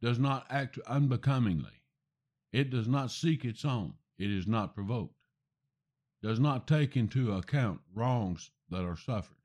does 0.00 0.18
not 0.18 0.46
act 0.48 0.78
unbecomingly. 0.86 1.82
It 2.52 2.70
does 2.70 2.88
not 2.88 3.10
seek 3.10 3.44
its 3.44 3.64
own, 3.64 3.94
it 4.18 4.30
is 4.30 4.46
not 4.46 4.74
provoked, 4.74 5.16
does 6.22 6.38
not 6.38 6.68
take 6.68 6.96
into 6.96 7.32
account 7.32 7.80
wrongs 7.94 8.50
that 8.70 8.84
are 8.84 8.96
suffered 8.96 9.41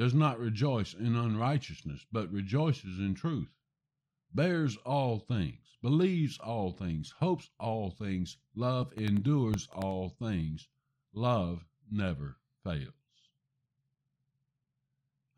does 0.00 0.14
not 0.14 0.40
rejoice 0.40 0.94
in 0.94 1.14
unrighteousness, 1.14 2.06
but 2.10 2.32
rejoices 2.32 2.98
in 2.98 3.12
truth, 3.14 3.50
bears 4.34 4.78
all 4.78 5.18
things, 5.18 5.76
believes 5.82 6.38
all 6.38 6.72
things, 6.72 7.12
hopes 7.18 7.50
all 7.60 7.90
things, 7.90 8.38
love 8.54 8.90
endures 8.96 9.68
all 9.74 10.08
things, 10.08 10.66
love 11.12 11.66
never 11.90 12.38
fails. 12.64 12.94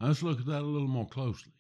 Now 0.01 0.07
let's 0.07 0.23
look 0.23 0.39
at 0.39 0.47
that 0.47 0.63
a 0.63 0.63
little 0.63 0.87
more 0.87 1.09
closely. 1.09 1.55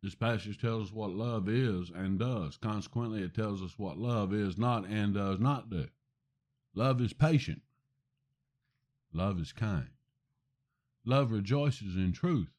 This 0.00 0.14
passage 0.14 0.60
tells 0.60 0.90
us 0.90 0.94
what 0.94 1.10
love 1.10 1.48
is 1.48 1.90
and 1.90 2.16
does. 2.16 2.58
Consequently, 2.58 3.24
it 3.24 3.34
tells 3.34 3.60
us 3.60 3.76
what 3.76 3.98
love 3.98 4.32
is 4.32 4.56
not 4.56 4.86
and 4.86 5.14
does 5.14 5.40
not 5.40 5.68
do. 5.68 5.88
Love 6.76 7.00
is 7.00 7.12
patient. 7.12 7.62
Love 9.12 9.40
is 9.40 9.52
kind. 9.52 9.95
Love 11.08 11.30
rejoices 11.30 11.94
in 11.94 12.12
truth. 12.12 12.50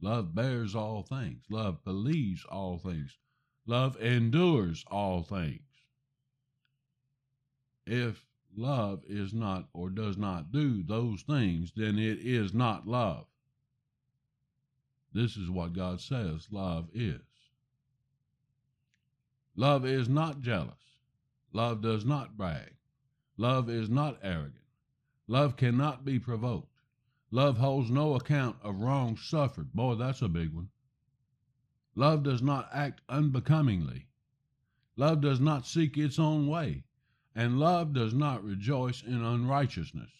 Love 0.00 0.34
bears 0.34 0.74
all 0.74 1.02
things. 1.02 1.44
Love 1.50 1.84
believes 1.84 2.42
all 2.46 2.78
things. 2.78 3.18
Love 3.66 4.00
endures 4.00 4.82
all 4.90 5.22
things. 5.22 5.60
If 7.86 8.24
love 8.56 9.02
is 9.06 9.34
not 9.34 9.68
or 9.74 9.90
does 9.90 10.16
not 10.16 10.50
do 10.50 10.82
those 10.82 11.20
things, 11.22 11.70
then 11.76 11.98
it 11.98 12.18
is 12.20 12.54
not 12.54 12.88
love. 12.88 13.26
This 15.12 15.36
is 15.36 15.50
what 15.50 15.74
God 15.74 16.00
says 16.00 16.48
love 16.50 16.88
is. 16.94 17.20
Love 19.54 19.84
is 19.84 20.08
not 20.08 20.40
jealous. 20.40 20.96
Love 21.52 21.82
does 21.82 22.06
not 22.06 22.38
brag. 22.38 22.74
Love 23.36 23.68
is 23.68 23.90
not 23.90 24.18
arrogant. 24.22 24.54
Love 25.26 25.56
cannot 25.56 26.04
be 26.06 26.18
provoked. 26.18 26.79
Love 27.30 27.58
holds 27.58 27.90
no 27.90 28.14
account 28.16 28.56
of 28.62 28.80
wrongs 28.80 29.22
suffered. 29.22 29.72
Boy, 29.72 29.94
that's 29.94 30.22
a 30.22 30.28
big 30.28 30.52
one. 30.52 30.68
Love 31.94 32.22
does 32.22 32.42
not 32.42 32.68
act 32.72 33.00
unbecomingly. 33.08 34.08
Love 34.96 35.20
does 35.20 35.38
not 35.40 35.66
seek 35.66 35.96
its 35.96 36.18
own 36.18 36.48
way. 36.48 36.84
And 37.34 37.60
love 37.60 37.92
does 37.92 38.12
not 38.12 38.42
rejoice 38.42 39.02
in 39.02 39.22
unrighteousness. 39.22 40.10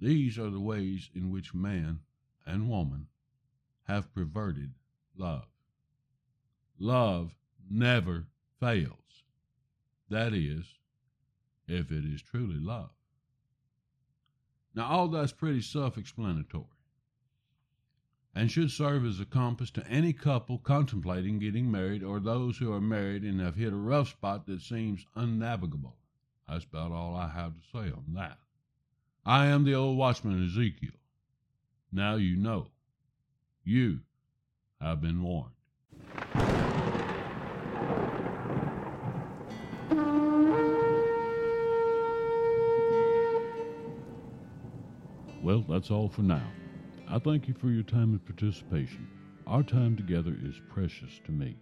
These 0.00 0.38
are 0.38 0.50
the 0.50 0.60
ways 0.60 1.10
in 1.12 1.30
which 1.30 1.54
man 1.54 2.00
and 2.46 2.68
woman 2.68 3.08
have 3.84 4.14
perverted 4.14 4.74
love. 5.16 5.48
Love 6.78 7.34
never 7.68 8.26
fails. 8.60 9.24
That 10.08 10.32
is, 10.32 10.78
if 11.66 11.90
it 11.90 12.04
is 12.04 12.22
truly 12.22 12.60
love. 12.60 12.90
Now, 14.78 14.86
all 14.86 15.08
that's 15.08 15.32
pretty 15.32 15.60
self 15.60 15.98
explanatory 15.98 16.66
and 18.32 18.48
should 18.48 18.70
serve 18.70 19.04
as 19.04 19.18
a 19.18 19.24
compass 19.24 19.72
to 19.72 19.84
any 19.88 20.12
couple 20.12 20.56
contemplating 20.58 21.40
getting 21.40 21.68
married 21.68 22.04
or 22.04 22.20
those 22.20 22.58
who 22.58 22.72
are 22.72 22.80
married 22.80 23.24
and 23.24 23.40
have 23.40 23.56
hit 23.56 23.72
a 23.72 23.76
rough 23.76 24.10
spot 24.10 24.46
that 24.46 24.62
seems 24.62 25.04
unnavigable. 25.16 25.96
That's 26.48 26.64
about 26.64 26.92
all 26.92 27.16
I 27.16 27.26
have 27.26 27.54
to 27.54 27.60
say 27.72 27.90
on 27.90 28.04
that. 28.14 28.38
I 29.26 29.46
am 29.46 29.64
the 29.64 29.74
old 29.74 29.98
watchman 29.98 30.46
Ezekiel. 30.46 30.92
Now 31.90 32.14
you 32.14 32.36
know. 32.36 32.68
You 33.64 34.02
have 34.80 35.00
been 35.00 35.24
warned. 35.24 35.56
Well, 45.42 45.64
that's 45.68 45.90
all 45.90 46.08
for 46.08 46.22
now. 46.22 46.46
I 47.08 47.18
thank 47.18 47.48
you 47.48 47.54
for 47.54 47.68
your 47.68 47.84
time 47.84 48.10
and 48.12 48.24
participation. 48.24 49.08
Our 49.46 49.62
time 49.62 49.96
together 49.96 50.36
is 50.42 50.60
precious 50.68 51.20
to 51.24 51.32
me. 51.32 51.56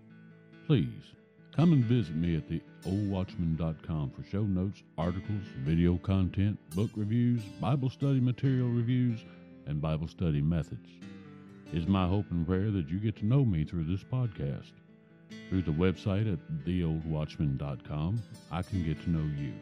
Please 0.66 1.12
come 1.54 1.72
and 1.72 1.84
visit 1.84 2.16
me 2.16 2.36
at 2.36 2.48
theoldwatchman.com 2.48 4.10
for 4.10 4.22
show 4.28 4.42
notes, 4.42 4.82
articles, 4.98 5.44
video 5.58 5.98
content, 5.98 6.58
book 6.74 6.90
reviews, 6.96 7.42
Bible 7.60 7.90
study 7.90 8.20
material 8.20 8.68
reviews, 8.68 9.24
and 9.66 9.80
Bible 9.80 10.08
study 10.08 10.40
methods. 10.40 10.88
It's 11.72 11.86
my 11.86 12.06
hope 12.06 12.30
and 12.30 12.46
prayer 12.46 12.70
that 12.70 12.88
you 12.88 12.98
get 12.98 13.16
to 13.16 13.26
know 13.26 13.44
me 13.44 13.64
through 13.64 13.84
this 13.84 14.04
podcast. 14.04 14.72
Through 15.48 15.62
the 15.62 15.72
website 15.72 16.32
at 16.32 16.38
theoldwatchman.com, 16.64 18.22
I 18.50 18.62
can 18.62 18.84
get 18.84 19.02
to 19.02 19.10
know 19.10 19.24
you. 19.38 19.52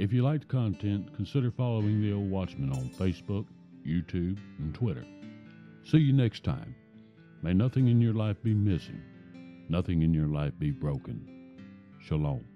If 0.00 0.14
you 0.14 0.22
like 0.22 0.40
the 0.40 0.46
content, 0.46 1.14
consider 1.14 1.50
following 1.50 2.00
The 2.00 2.14
Old 2.14 2.30
Watchman 2.30 2.72
on 2.72 2.88
Facebook, 2.98 3.44
YouTube, 3.86 4.38
and 4.58 4.74
Twitter. 4.74 5.04
See 5.84 5.98
you 5.98 6.14
next 6.14 6.42
time. 6.42 6.74
May 7.42 7.52
nothing 7.52 7.86
in 7.88 8.00
your 8.00 8.14
life 8.14 8.42
be 8.42 8.54
missing, 8.54 9.02
nothing 9.68 10.00
in 10.00 10.14
your 10.14 10.28
life 10.28 10.54
be 10.58 10.70
broken. 10.70 11.28
Shalom. 11.98 12.49